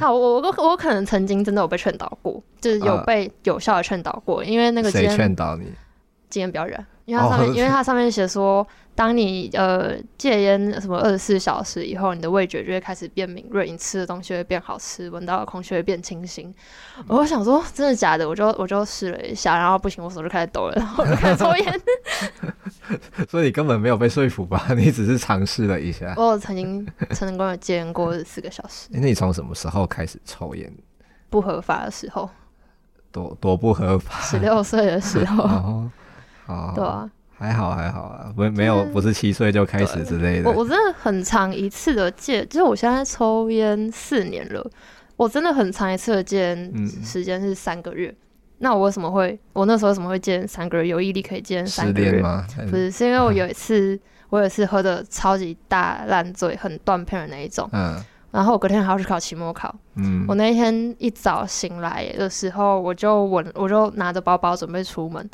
[0.00, 5.72] 好，我我我可能曾经真的有被劝导过，就是有被有效的劝导过，因为那个谁劝导你？
[6.28, 8.66] 禁烟标语，因为它上面，哦、因为它上面写说。
[8.98, 16.52] 当你呃戒烟什么二十四小时以后，你的味觉就会开始变敏锐，你吃的东西会变好吃，闻到的空气会变清新。
[16.96, 21.80] 嗯、我想说真的假的，我就我就试了一下，然后不行，我手就开始抖了，然后我就开始抽烟。
[23.30, 24.66] 所以你根本没有被说服吧？
[24.74, 26.12] 你只是尝试了一下。
[26.16, 28.88] 我曾经成功的戒烟过四个小时。
[28.90, 30.68] 那你从什么时候开始抽烟？
[31.30, 32.28] 不合法的时候。
[33.12, 34.18] 多多不合法？
[34.22, 35.44] 十六岁的时候。
[35.44, 35.90] 哦，
[36.46, 36.72] 好。
[36.74, 37.08] 对啊。
[37.38, 40.50] 还好还好啊，没没有不是七岁就开始之类的。
[40.50, 44.70] 我我真的很长一次的戒，就是我现在抽烟四年了，
[45.16, 48.08] 我真的很长一次的戒烟时间是三个月。
[48.08, 48.16] 嗯。
[48.58, 50.88] 那我为什么会，我那时候为什么会戒三个月？
[50.88, 52.44] 有毅力可以戒三个月吗？
[52.68, 53.96] 不是，是因为我有一次，
[54.30, 57.70] 我有一次喝的超级大烂醉，很断片的那一种。
[57.72, 57.96] 嗯。
[58.32, 59.74] 然后我隔天还要去考期末考。
[59.94, 65.30] 嗯，我那天一早醒来的时候，我就稳，我就拿着包包准备出门。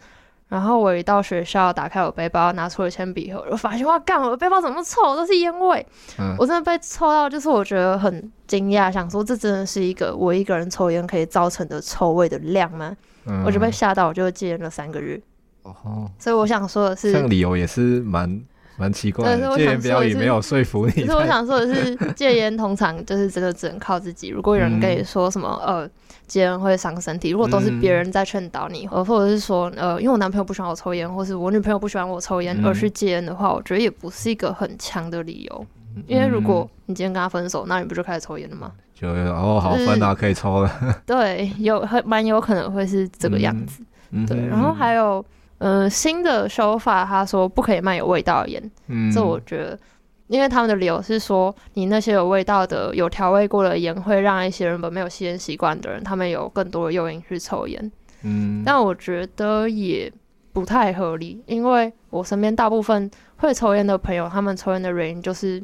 [0.54, 5.84] 然后我一到学校，打开我背包，拿出了铅笔盒，我发现哇，干，我的背包怎么臭，都是烟味。
[6.16, 12.96] 嗯，我真的被臭到，就是我觉得很惊讶，想说这真的是一个我一个人抽烟可以造成的臭味的量吗？
[13.26, 15.20] 嗯、我就被吓到，我就戒烟了三个月。
[15.64, 18.40] 哦，所以我想说的是，这个理由也是蛮。
[18.76, 20.92] 蛮奇怪的，戒烟标语没有说服你。
[20.92, 24.28] 可是我想说的是，戒烟通常就是真的只能靠自己。
[24.28, 25.90] 如果有人跟你说什么、嗯、呃
[26.26, 35.66] 戒烟会伤身体，如果都是别人在劝导你，呃、嗯、或者是说呃因为我男朋友不喜欢我抽烟，或是我女朋友不喜欢我抽烟、嗯、而去戒烟的话，我觉得也不是一个很强的理由。
[36.08, 38.72] 因为如果你今天跟他分手，那你不就开始抽烟了吗？
[38.92, 41.00] 就哦好分啊，可以抽了。
[41.06, 43.84] 对，有很蛮有可能会是这个样子。
[44.10, 45.24] 嗯、对，然后还有。
[45.58, 48.70] 嗯，新的修法，他说不可以卖有味道的烟。
[48.88, 49.78] 嗯，这我觉得，
[50.26, 57.92] 因为他们的理由是说，你那些有味道的、有调味过的烟，会让一些原本没有吸烟习惯的人，他们有更多的诱因去抽烟。
[58.22, 60.12] 嗯，但我觉得也
[60.52, 65.62] 不太合理，因为我身边大部分会抽烟的朋友，他们抽烟的原因就是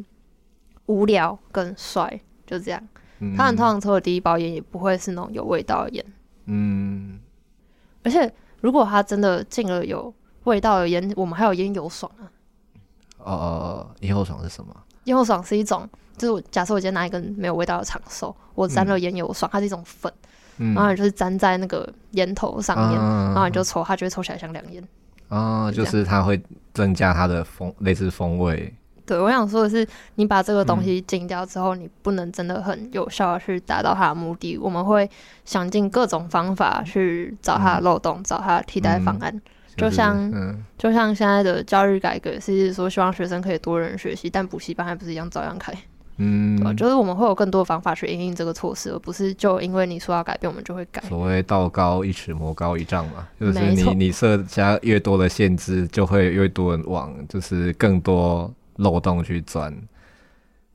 [0.86, 2.80] 无聊跟帅，就这样。
[3.18, 6.04] 嗯，他们通常抽的第一包烟也不会是那种有味道的烟。
[6.46, 7.18] 嗯，
[8.04, 8.32] 而且。
[8.60, 10.12] 如果它真的进了有
[10.44, 12.24] 味道的烟，我们还有烟油爽啊。
[13.18, 14.74] 哦哦哦，烟油爽是什么？
[15.04, 20.12] 烟油爽是一种，就是我假设我今天拿一根没有味道的长寿，我沾了烟油爽，嗯、它是一种粉，
[20.58, 24.82] 嗯、然后你就是沾在那个烟头上面，嗯、然后你就抽，它就会抽起来像凉烟。
[25.28, 26.42] 哦，就是它会
[26.74, 28.72] 增加它的风，类似风味。
[29.10, 29.84] 对，我想说的是，
[30.14, 34.56] 你把这个东西禁掉之后，嗯、你不能真的很有效的去达到它的目的。
[34.56, 35.10] 我们会
[35.44, 39.34] 想尽各种方法去找它的漏洞，嗯、找它的替代方案。
[39.34, 39.42] 嗯、
[39.76, 45.74] 就像，嗯、就像现在的教育改革，是说希望学生可以多人学习，但补习班还不是一样照样开。
[46.22, 51.02] 嗯，对，就是我们会有更多方法去应应这个措施，而不是就因为你说要改变，我们就会改。
[51.08, 58.52] 所谓道高一尺，魔高一丈嘛，就是你你设加越多的限制，就会越多人往就是更多。
[58.80, 59.74] 漏洞去钻，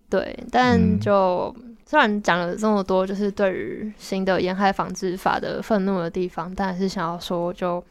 [0.10, 7.84] 对，但就、嗯、虽然讲了这么多，就是对于新的沿海防治法的愤怒的地方，但还是想要说，就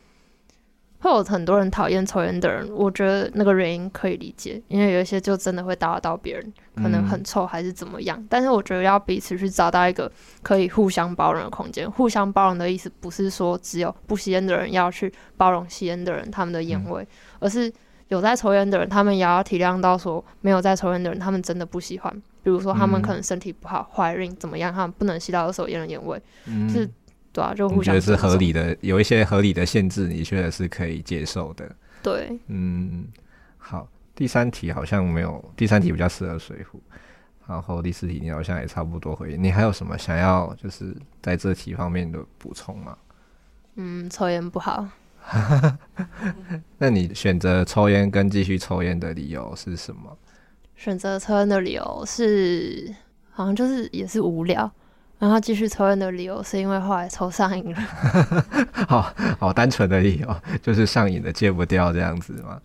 [1.00, 8.16] 会有很多人讨厌抽烟的人，我觉得那个原因可以理解，因为有一些就真的会打扰到别人，可能很臭还是怎么样。
[8.16, 10.10] 嗯、但是我觉得要彼此去找到一个
[10.44, 11.90] 可以互相包容的空间。
[11.90, 17.08] 互相包容的意思不是说只有不吸烟的人要去包容吸烟的人他们的烟味，嗯、
[17.40, 17.72] 而是。
[18.08, 22.22] 有在抽烟的人，他们也要体谅到说，没有在抽烟的人，他们真的不喜欢。
[22.42, 26.20] 比如说，他们可能身体不好、怀孕怎么样，他们不能吸到二手烟的烟味。
[26.44, 26.86] 嗯，是，
[27.32, 27.94] 对啊，就互相。
[27.94, 31.74] 觉得是合理的，有一些合理的限制，你觉得是可以接受的。
[32.02, 33.06] 对，嗯，
[33.56, 36.78] 好，第三题好像没有，第三题比较适合水壶，
[37.48, 39.42] 然后第四题你好像也差不多回应。
[39.42, 42.98] 你还有什么想要就是在这题方面的补充吗？
[43.76, 44.86] 嗯，抽烟不好。
[46.78, 50.16] 那你选择抽烟跟继续抽烟的理由是什么？
[50.76, 52.94] 选择抽烟的理由是，
[53.30, 54.70] 好像就是也是无聊，
[55.18, 57.80] 然后继续抽烟的理由是因为后来抽上瘾了。
[58.88, 62.60] 好好单纯的理由，就是上瘾的戒不掉这样子嘛？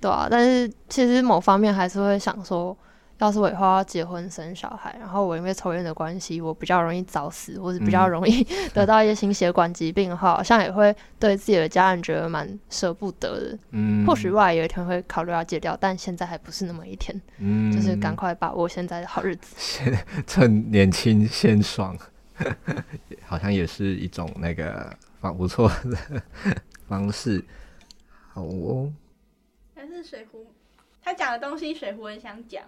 [0.00, 2.76] 对啊，但是其实某方面还是会想说。
[3.18, 8.42] 要是我以后要结婚生小孩，然后我因为抽烟的关系，我比较容易早死，或者比较容易
[8.74, 13.58] 得到一些心血管疾病的话，嗯、好像也会对自己的家人觉得蛮舍不得的。
[13.70, 17.18] 嗯，或许未来有一天会考虑要戒掉，但现在还不是那么一天。
[17.38, 21.96] 嗯，就是赶快把握现在的好日子， 先趁年轻先爽，
[23.24, 26.22] 好像也是一种那个方不错的
[26.88, 27.44] 方式。
[28.32, 28.92] 好哦，
[29.72, 30.46] 但是水壶，
[31.00, 32.62] 他讲的东西水壶很想讲。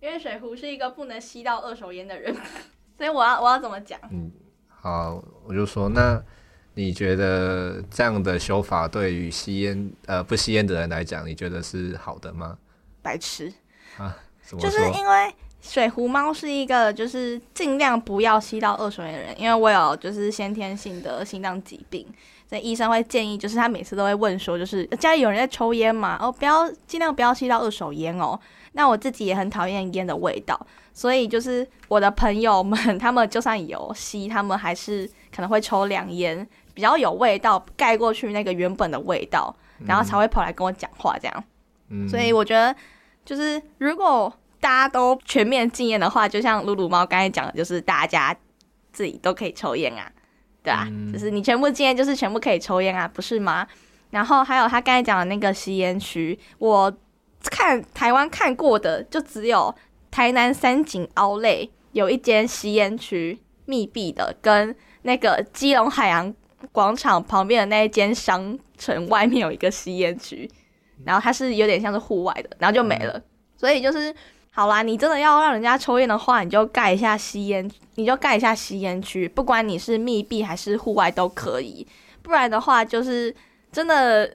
[0.00, 2.34] 因为水壶是一个不能吸到二手烟的人，
[2.96, 4.00] 所以我要我要怎么讲？
[4.10, 4.30] 嗯，
[4.68, 6.22] 好，我就说，那
[6.74, 12.58] 你觉得这样的修法对于吸烟呃不吸烟的人来讲，你觉得是好的吗？
[13.02, 13.52] 白痴
[13.98, 14.16] 啊！
[14.58, 22.06] 就是因为水壶猫是一个就是尽量不要吸到二手烟的人，因为我有就是先天性的心脏疾病，
[22.48, 26.16] 所以医生会建议，就是他每次都会问说，就是家里有人在抽烟嘛？
[26.20, 28.38] 哦，不要尽量不要吸到二手烟哦。
[28.72, 30.58] 那我自己也很讨厌烟的味道，
[30.94, 35.04] 所以就是我的朋友们， 他们就算有吸，他们还是
[35.34, 39.54] 可能会抽两烟，比较有味道，盖过去那个原本的味道，
[39.84, 41.44] 然后才会跑来跟我讲话这样。
[41.88, 42.74] 嗯，所以我觉得，
[43.24, 48.36] 就是如果大家都全面禁烟的话，就像露露猫刚才讲的，就是大家
[48.92, 50.12] 自己都可以抽烟啊，
[50.62, 50.86] 对啊？
[50.90, 53.66] 嗯，就是你全部禁烟，就是全部可以抽烟啊，不是吗？
[54.10, 56.92] 然后还有他刚才讲的那个吸烟区，我。
[57.50, 59.74] 看台湾看过的就只有
[60.10, 66.32] 台南三井奥莱有一间吸烟区，密闭的，跟那个基隆海洋
[66.70, 70.50] 广场旁边的那一间商城外面有一个吸烟区，
[71.06, 73.14] 然后它是有点像是户外的，然后就没了。
[73.14, 73.24] 嗯、
[73.56, 74.14] 所以就是，
[74.52, 81.86] 好啦，你真的要让人家抽烟的话，你就盖一下吸烟，你就盖一下吸烟区，不管你是密闭还是户外都可以。
[82.22, 83.34] 不然的话，就是
[83.72, 84.30] 真的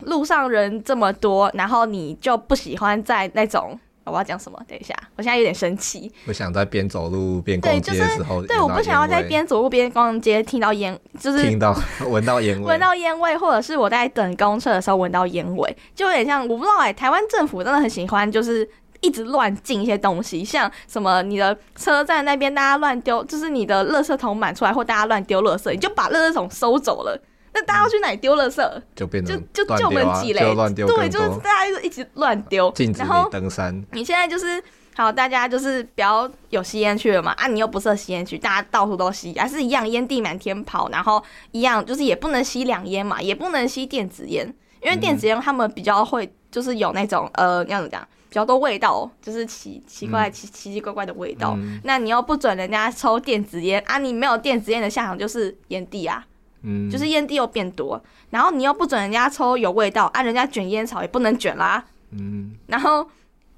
[0.00, 3.78] 路上人这么多，然后你就不喜欢在那种。
[4.10, 4.58] 我要讲什么？
[4.66, 6.10] 等一下，我现在有点生气。
[6.24, 11.78] 不想在边走路边逛街的时候，对，就是、对，我不想要在边走路边逛街听到烟，就是听到
[12.08, 18.66] 闻到烟味，闻到烟味，或者是我在等公车的时候闻到烟味，就有点像我不知道哎、欸，台湾政府真的很喜欢，就是
[19.00, 27.20] 一直乱进一些东西，像什么你的车站那边大家乱丢，就是你的垃圾桶满出来，或大家乱丢垃圾，你就把垃圾桶收走了。
[27.54, 28.82] 那大家要去哪里丢垃圾？
[28.94, 32.72] 就变成就就就我们挤嘞，对，就是大家就一直乱丢。
[32.96, 34.62] 然后登山，你现在就是
[34.94, 37.32] 好，大家就是不要有吸烟区了嘛。
[37.32, 40.88] 啊，你又不设吸烟区，大家到处都吸，还是一样烟蒂满天跑。
[40.90, 41.22] 然后
[41.52, 44.46] 一样就是也不能吸两烟嘛，也不能吸电子烟，
[44.82, 51.54] 因为电子烟他们比较会就是有那种呃，那样子讲比较多味道，就是奇奇怪奇奇奇怪怪的味道。
[51.56, 53.98] 嗯、那你又不准人家抽电子烟啊？
[53.98, 56.26] 你没有电子烟的下场就是烟蒂啊。
[56.62, 61.84] 嗯，就是烟蒂又变多，然后你又不准人家抽有味道，啊，人家卷烟草也不能卷啦。
[62.10, 63.08] 嗯，然后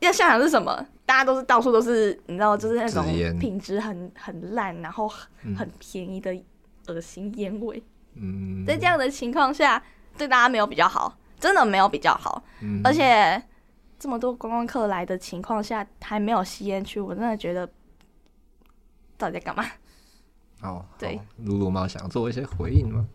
[0.01, 0.87] 要下场是什么？
[1.07, 3.05] 大家都是到处都是，你知道，就是那种
[3.39, 5.09] 品质很很烂，然后
[5.57, 6.31] 很便宜的
[6.89, 7.83] 恶心烟味。
[8.17, 9.83] 嗯，在这样的情况下，
[10.19, 12.43] 对大家没有比较好，真的没有比较好。
[12.61, 13.43] 嗯，而且
[14.01, 17.65] 这么多观光客来的情况下，还没有吸烟区，我真的觉得
[19.19, 19.65] 到底在干嘛？
[20.63, 23.07] 哦，对，鲁鲁猫想做一些回应吗？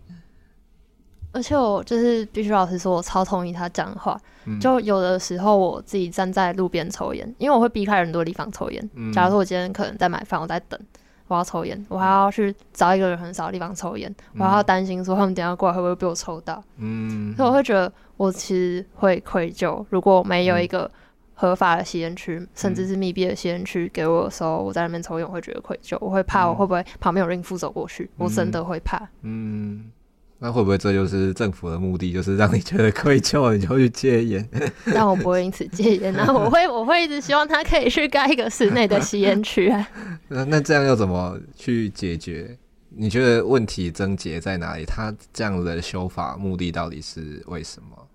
[1.31, 4.17] 而且我就是必须老实说，我超同意他讲的话。
[4.45, 8.89] 嗯、就有的时候我自己站在路边抽烟，因为我会避开人多的地方抽烟。
[8.93, 10.79] 嗯、假如说我今天可能在买饭，我在等，
[11.27, 16.63] 我要抽烟，我还要去找一个人很少的地方抽烟，嗯、我还要担心说他们等下过来会不会被我抽到。
[16.77, 20.89] 嗯，所以我会觉得我其实会愧疚，如果没有一个。
[21.37, 29.05] 合法的吸烟区，甚至是密闭的吸烟区，给我的时候，我在那边抽烟，我会觉得愧疚，我会怕我会不会旁边有孕妇走过去，嗯、我真的会怕。
[29.21, 29.91] 嗯，
[30.37, 34.49] 那会不会这就是政府的目的，就是让你觉得愧疚，你就去戒烟？
[34.93, 39.87] 但我不会因此戒烟，那我会我会一直希望他可以去盖一个室内的 吸烟区啊。
[40.27, 42.57] 那那这样要怎么去解决？
[42.89, 44.85] 你觉得问题症结在哪里？
[44.85, 48.07] 他这样的修法目的到底是为什么？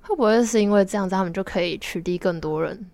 [0.00, 2.86] 会不会是因为这样子，他们就可以取缔更多人，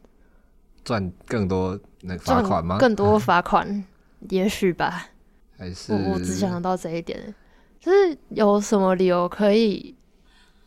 [0.83, 2.79] 赚更多那个罚款吗？
[2.79, 3.85] 更多罚款，
[4.31, 5.07] 也许吧。
[5.59, 7.35] 还是我我只想到这一点，
[7.81, 9.95] 就是有什么理由可以？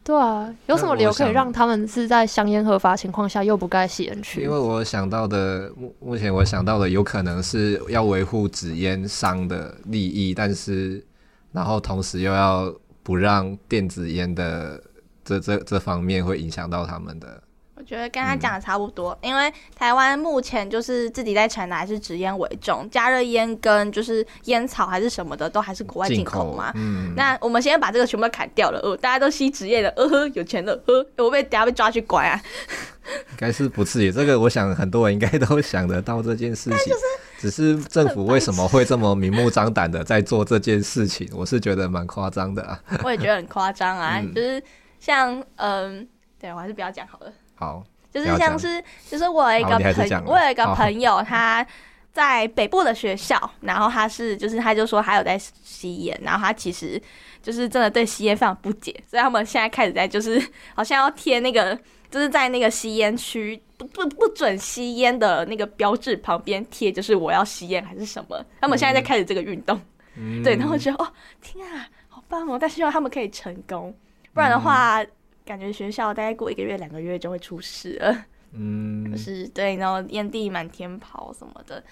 [0.03, 4.41] 对啊，有什么理由可以让他们是在香烟合法情况下又不盖吸烟区？
[4.41, 11.05] 因为我想到的目目前我想到的有可能是要维护纸烟商的利益，但是
[11.51, 12.73] 然后同时又要
[13.03, 14.81] 不让电子烟的。
[15.25, 17.41] 这这这方面会影响到他们的。
[17.83, 26.71] 我觉得跟他讲的差不多，嗯、因为台湾目前就是自己在产的还是纸烟为重，加热烟跟就是烟草还是什么的都还是国外进口嘛。
[26.75, 27.13] 嗯。
[27.17, 32.41] 那我们先把这个全部都砍掉了，呃，大家都吸纸烟的，呃呵，有钱的，呵，我被等下被抓去关啊。
[33.31, 37.01] 应该是不至于，这个我想很多人应该都想得到这件事情，就是
[37.37, 42.79] 只是政府为什么会这么明目张胆的在做这件事情，我是觉得蛮夸张的啊。
[43.03, 44.63] 我也觉得很夸张啊，嗯、就是。
[45.03, 46.07] 像嗯，
[46.39, 47.33] 对我还是不要讲好了。
[47.63, 51.65] 好，就是像是，就是我有一个朋，我有一个朋友，他
[52.11, 57.01] 在北部的学校，然后他是，就是他就说他有在吸烟，然后他其实
[57.41, 60.41] 就是真的对吸烟非常不解，所以他们现在开始在就是
[60.75, 61.77] 好像要贴那个，
[62.11, 68.45] 就是在那个吸烟区不不不准吸烟的那个标志旁边贴，就是我要吸烟还是什么？
[68.61, 69.79] 他们现在在开始这个运动，
[70.15, 71.07] 嗯、对，然后觉得哦，
[71.41, 72.59] 天啊，好棒哦！
[72.59, 73.93] 但希望他们可以成功。
[74.33, 75.07] 不然的话，嗯、
[75.45, 78.25] 感觉学校大概过一个月、两个月就会出事了。
[78.55, 81.83] 嗯，就是对，然后烟蒂满天跑什么的，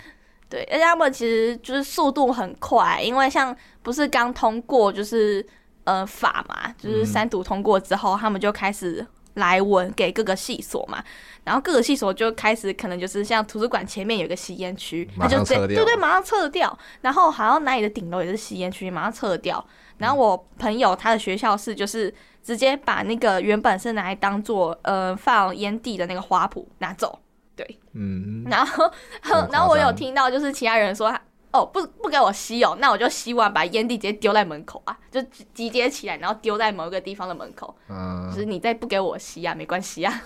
[0.47, 5.43] 对，而且他们其实就是速度很快，因为像不是刚通过就是
[5.85, 9.03] 呃法嘛，就是三读通过之后，嗯、他们就开始
[9.33, 11.03] 来文给各个系所嘛，
[11.45, 19.65] 然后各个系所就开始可能就是像图书馆前面有一个吸烟区，他就对对对，马上撤掉，然后好像哪里的顶楼也是吸烟区，马上撤掉。
[19.97, 22.13] 然后我朋友他的学校是就是。
[22.43, 27.19] 直接把那个原本是拿来当做呃放烟蒂的那个花圃拿走，
[27.55, 28.91] 对，嗯，然后
[29.51, 31.13] 然后我有听到就是其他人说，
[31.51, 35.21] 哦不不给我吸哦，那我就希望把烟蒂直接丢在门口啊，就
[35.53, 40.21] 集结起来，然后丢在某一个地方的门口，嗯，就是你再不给我吸啊，没关系啊。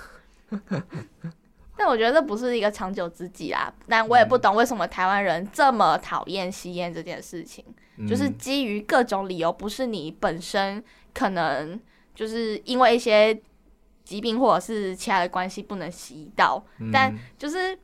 [1.78, 3.74] 但我觉得这不是一个长久之计啦。
[3.90, 7.66] 但我也不懂为什么台湾人这么讨厌吸烟这件事情，
[7.98, 10.82] 嗯、就是基于各种理由，不是你本身
[11.14, 11.78] 可能
[12.16, 13.40] 就是因为一些
[14.04, 17.78] 疾病或者是其他的关系不能吸到，嗯、但就是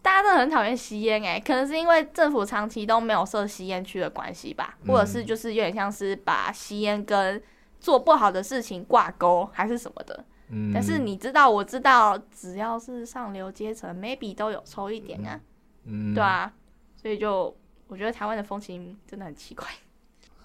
[0.00, 7.42] 大家都很讨厌吸烟诶，可能是因为政府长期都没有设吸烟区的关系吧，或者是就是有点像是把吸烟跟
[7.80, 10.24] 做不好的事情挂钩，还是什么的。
[10.50, 15.40] 嗯，但是你知道，我知道，只要是上流阶层，maybe 都有抽一点啊，
[15.84, 16.52] 嗯，对啊，
[16.94, 17.56] 所以就
[17.86, 19.66] 我觉得台湾的风情真的很奇怪。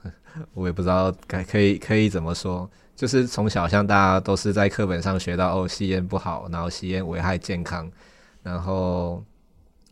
[0.54, 7.90] 我也不知道该可以可以怎么说，就是从小像大家都是在课本上学到哦，吸烟不好，然后吸烟危害健康，
[8.44, 9.24] 然后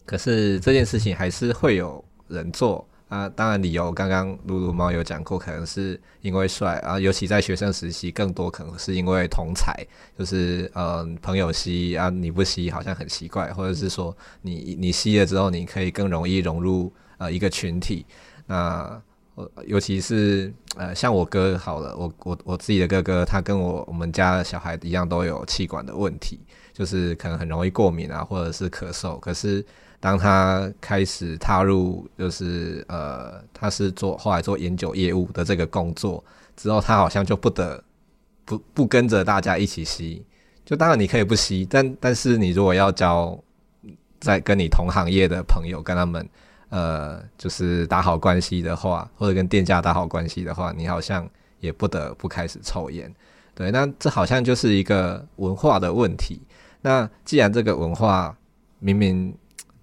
[0.06, 2.88] 可是这件事情还是会有人做。
[3.10, 9.88] 啊，当然理由刚刚噜噜猫有讲过，可能是因为帅啊，尤其在学生时期，更多可能是因为同侪，
[10.20, 18.06] 就是呃朋友吸啊，你不吸好像很奇怪，或者是说你你吸了之后，你可以更容易融入呃一个群体。
[18.46, 19.02] 那
[19.66, 26.40] 尤其是呃像我哥好了，我我我自己的哥哥，他跟我我们家的小孩一样，都有气管的问题，
[26.74, 29.66] 就是可能很容易过敏啊，或者是咳嗽，可是。
[30.00, 36.24] 当他开始踏入，就是呃，他是做后来做烟酒业务的这个工作
[36.56, 37.84] 之后，他好像就不得
[38.46, 40.24] 不不跟着大家一起吸。
[40.64, 43.36] 就当然你可以不吸，但但是你如果要交
[44.20, 46.30] 在跟你同行业的朋友，跟他们
[46.70, 51.28] 呃，就是打好关系的话，或者跟店家打好关系的话，你好像
[51.60, 53.14] 也不得不开始抽烟。
[53.56, 56.42] 对，那这好像就是一个文化的问题。
[56.82, 58.38] 那既然这个文化
[58.80, 59.34] 明明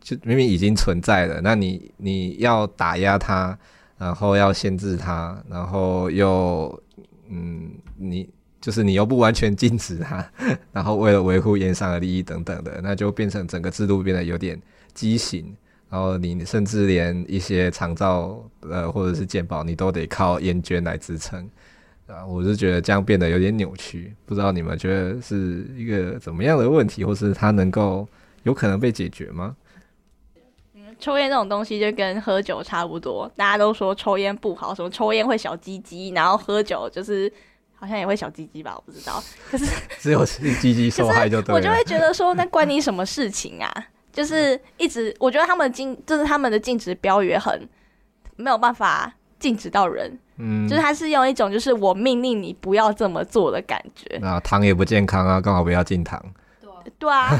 [0.01, 3.59] 就明明已经存在了，那你你要打压它，
[3.98, 6.82] 然后要限制它，然后又
[7.28, 8.28] 嗯，你
[8.61, 10.24] 就是你又不完全禁止它，
[10.70, 14.61] 然后为了维护烟商的利益等等的，那就变成整个制度变得有点
[14.94, 15.52] 畸形，
[15.90, 21.48] 然后你甚至连一些长照呃或者是健保，你都得靠烟捐来支撑
[22.06, 28.09] 啊，我是觉得这样变得有点扭曲，不知道你们觉得是一个怎么样的问题，或是它能够
[28.43, 29.56] 有可能被解决吗？
[31.01, 37.31] 抽烟这种东西就跟喝酒差不多，大家都说抽烟不好，什么抽烟会小鸡鸡，然后喝酒就是
[37.74, 39.23] 好像也会小鸡鸡吧，我不知道。
[39.51, 39.66] 可是
[39.98, 41.55] 只有鸡鸡受害就对了。
[41.55, 43.86] 我就会觉得说，那关你什么事情啊？
[44.15, 47.69] 就是一直，我觉得他们禁，就是他们的禁止标语也很
[48.36, 50.19] 没有办法禁止到人。
[50.36, 54.19] 嗯，就是他是用一种就是我命令你不要这么做的感觉。
[54.23, 56.20] 那糖也不健康啊，刚好不要进糖。
[56.99, 57.31] 对啊，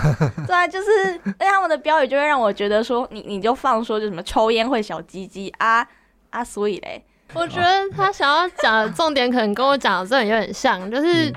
[0.47, 0.91] 对啊， 就是，
[1.25, 5.87] 而且他们的标语就会让我觉得说，你你就放说就什么抽烟会小鸡鸡啊
[6.31, 11.33] 啊，所以嘞，我觉得他想要讲的重点可能跟我讲的这有点像，就是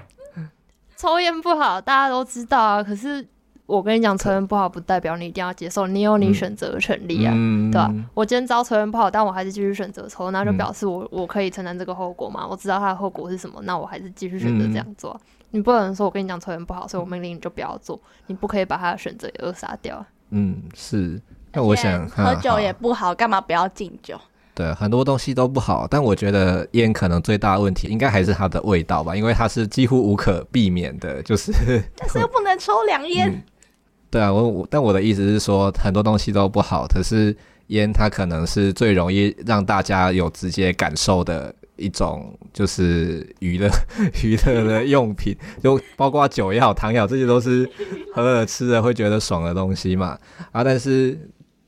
[0.95, 2.81] 抽烟不好，大家都知道啊。
[2.81, 3.27] 可是
[3.67, 7.95] 我跟你讲，抽烟不好不代表你一定要接受，你有你选择的权利啊，嗯、对吧、啊？
[8.13, 12.47] 我今天知道抽烟不好，但我还是继续选择抽，那就表示我我可以承担这个后果嘛？
[12.47, 15.19] 我知道它的后果是什么，那我还是继续选择这样做。
[15.51, 17.99] 你不能说我跟你讲抽烟不好，所以我命令你就不要做。
[18.27, 20.03] 你不可以把他的选择也扼杀掉。
[20.29, 21.21] 嗯，是。
[21.51, 24.17] 那我想喝酒也不好，干嘛不要敬酒？
[24.53, 31.51] 对，很多东西都不好，但我觉得烟可能最大的问题应该还是它的味道吧，因为它是几乎无可避免的，就是。
[31.95, 33.43] 但是又不能抽凉烟。
[34.17, 37.35] 对啊，我我但我的意思是说，很多东西都不好，可是
[37.67, 41.53] 烟它可能是最容易让大家有直接感受的。
[41.79, 43.69] 一种就是娱乐
[44.23, 47.69] 娱乐的用品，就包括酒也好、糖也好，这些都是
[48.15, 50.17] 喝了吃了会觉得爽的东西嘛。
[50.51, 51.15] 啊，但是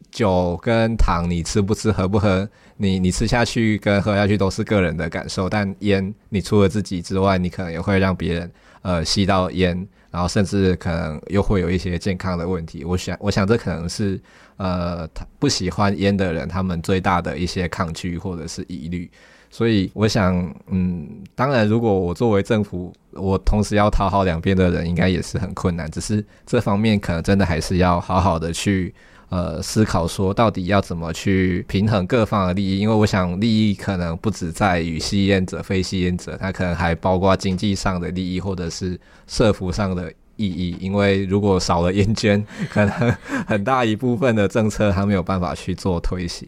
[0.10, 5.48] 酒跟糖，你吃不吃、喝不喝，你你吃下去跟喝下去都是个人的感受。
[5.48, 8.52] 但烟，你除了自己之外，你可能也会让别人
[8.82, 12.84] 呃吸到烟，然后甚至可能又会有一些健康的问题。
[12.84, 14.20] 我想，我想这可能是
[14.58, 19.10] 呃他不喜欢烟的人他们最大的一些抗拒或者是疑虑。
[19.52, 20.36] 所以我想，
[20.68, 25.90] 嗯，当然，如果我作为政府，我同时要讨好两边的人，应该也是很困难。
[25.90, 28.94] 只是这方面可能真的还是要好好的去
[29.30, 32.80] 呃思考，说到底要怎么去平衡各方的利益。
[32.80, 40.76] 因为我想，利益可能不只在于吸烟者、非吸烟者，它可能还包括经济上的利益，或者是社福上的意义。
[40.80, 43.16] 因为如果少了烟捐，可能
[43.48, 46.48] 很大一部分的政策它没有办法去做推行。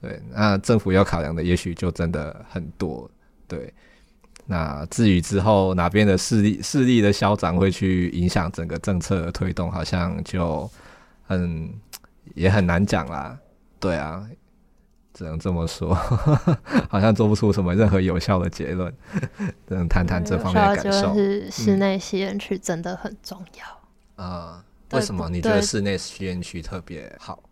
[0.00, 3.10] 对，那政府要考量的也许就真的很多。
[3.46, 3.70] 对，
[4.46, 10.70] 那至于之后哪边的势力势力的消长会去影响整个政策的推动，好像就
[11.26, 11.68] 很
[12.34, 13.38] 也很难讲啦。
[13.78, 14.28] 对啊，
[15.14, 15.94] 只能这么说，
[16.88, 18.92] 好像做不出什么任何有效的结论。
[19.66, 21.08] 只能谈谈这方面的感受。
[21.08, 24.24] 就是室内吸烟区真的很重要。
[24.24, 24.98] 啊、嗯。
[24.98, 27.42] 为什么你觉得室内吸烟区特别好？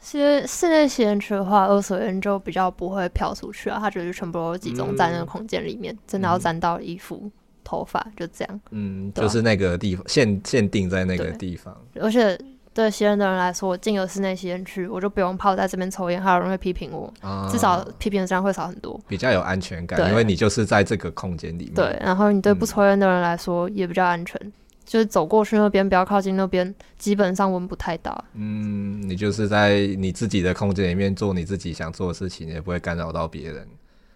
[0.00, 7.32] 室室内吸烟区的话，二手烟就比较不会飘出去啊，它就是全部都集中在那个空间里面，嗯、真的要沾到衣服、嗯、
[7.64, 8.60] 头发就这样。
[8.70, 12.38] 嗯，就是那个地方限限定在那个地方，而且。
[12.74, 21.74] 对吸烟的人来说，我进了室内吸烟区，我就不用怕我在这边抽烟，还有人会批评我，啊、至少批评的声音会少很多，比较有安全感，因为你就是在这个空间里面。
[21.74, 24.52] 对，然后你对不抽烟的人来说也比较安全，嗯、
[24.84, 28.24] 就是走过去那边，不要靠近那边，基本上闻不太到。
[28.34, 33.68] 嗯，你就是在你自己的空间里面做你自己想做的事情，也不会干扰到别人。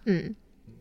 [0.07, 0.35] 嗯，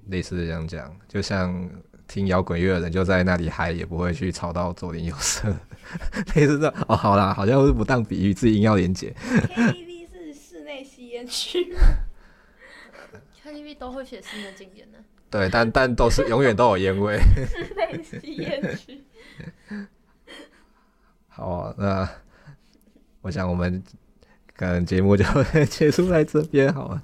[0.08, 1.70] 类似这样讲，就像。
[2.08, 5.54] 听摇滚乐的人就在那里嗨，也不会去吵到左邻右舍。
[6.36, 9.14] 类似这哦，好啦，好像是不当比喻，自己硬要连结。
[9.30, 11.74] KTV 是室内吸烟区
[13.44, 14.98] ，KTV 都会写室内禁烟的。
[15.30, 17.20] 对，但但都是永远都有烟味。
[17.48, 19.04] 室内吸烟区。
[21.28, 22.10] 好啊，那
[23.22, 23.84] 我想我们
[24.56, 25.24] 可能节目就
[25.70, 27.02] 结束在这边好了。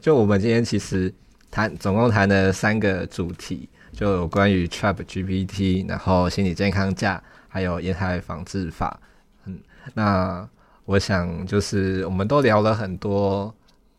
[0.00, 1.12] 就我们今天其实。
[1.54, 8.98] 谈总共谈了三个主题，就有关于 ChatGPT，然后心理健康假，还有烟害防治法。
[9.44, 9.60] 嗯，
[9.94, 10.48] 那
[10.84, 13.54] 我想就是我们都聊了很多，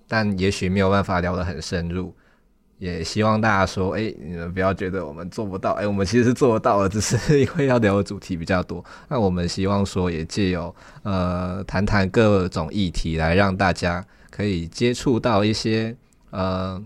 [0.06, 2.14] 但也许没有办法聊得很深入。
[2.78, 8.84] 也希望大家说，哎、你们不要觉得我们做不到，哎、我们其实做得到的，只是因为要聊的主题比较多。
[9.08, 15.96] 那我们希望说，也借由呃谈谈各种议题，来让大家可以接触到一些
[16.32, 16.84] 呃。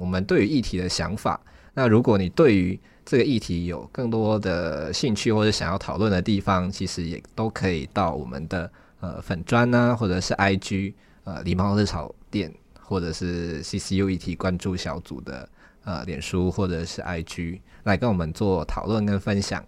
[0.00, 1.38] 我们对于议题的想法，
[1.74, 8.70] 那如果你对于这个议题有更多的兴趣或者想要讨论的地方，其实也都可以到我们的
[9.00, 10.94] 呃粉专呐，或者是 IG
[11.24, 12.50] 呃梨猫热炒店，
[12.80, 15.46] 或者是 CCU 议题关注小组的
[15.84, 19.62] 呃脸书或者是 IG 来跟我们做讨论跟分享。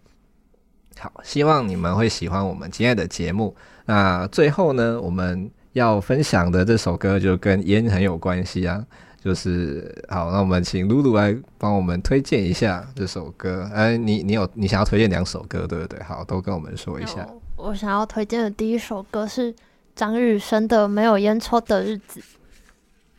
[0.98, 3.54] 好，希望你们会喜欢我们今天的节目。
[3.86, 8.84] 那最后呢，我们要分享的这首歌就跟烟很有关系啊。
[9.24, 13.70] 就是好，那我们请露露来帮我们推荐一下这首歌。
[13.72, 16.02] 哎，你你有你想要推荐两首歌，对不对？
[16.02, 17.24] 好，都跟我们说一下。
[17.54, 19.54] 我想要推荐的第一首歌是
[19.94, 22.18] 张雨生的《没有烟抽的日子》，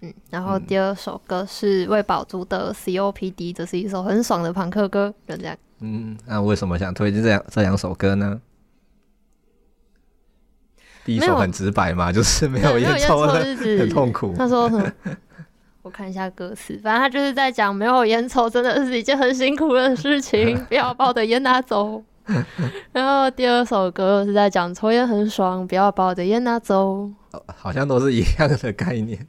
[0.02, 5.56] 嗯，然后第二首歌是魏宝珠的《COPD》，这是一首很爽的朋克歌，就这样。
[5.80, 8.42] 嗯，那为什么想推荐这两这两首歌呢？
[11.06, 14.34] 第一首很直白嘛，就是没有烟抽的日子，很痛苦。
[14.38, 14.70] 他说。
[15.84, 22.02] 我看一下歌词，反正他就是在讲没有烟抽真的是一件很辛苦的事情， 不要把我的烟拿走。
[22.94, 27.12] 然后第二首歌是在讲抽烟很爽，不要把我的烟拿走。
[27.48, 29.28] 好像都是一样的概念。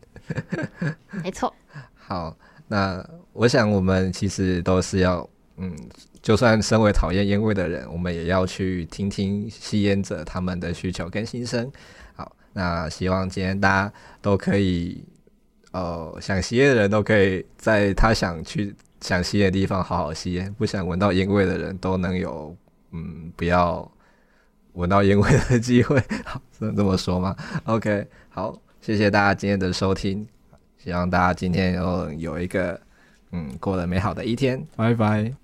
[1.25, 1.53] 没错。
[1.99, 2.37] 好，
[2.69, 5.75] 那我想我们其实都是要，嗯，
[6.23, 11.69] 就算身为讨厌烟味的人，我们也要去听听吸烟者他们的需求跟心声。
[12.15, 15.05] 好，那希望今天大家都可以。
[15.75, 22.57] 哦，想吸烟的人都可以在他想去想吸烟的地方好好吸烟，不想闻到烟味的人都能有
[22.93, 23.91] 嗯，不要
[24.75, 27.35] 闻到烟味的机会，好，只能这么说吗
[27.65, 30.25] ？OK，好，谢谢大家今天的收听，
[30.79, 32.81] 希望大家今天有有一个
[33.33, 35.44] 嗯过得美好的一天，拜拜。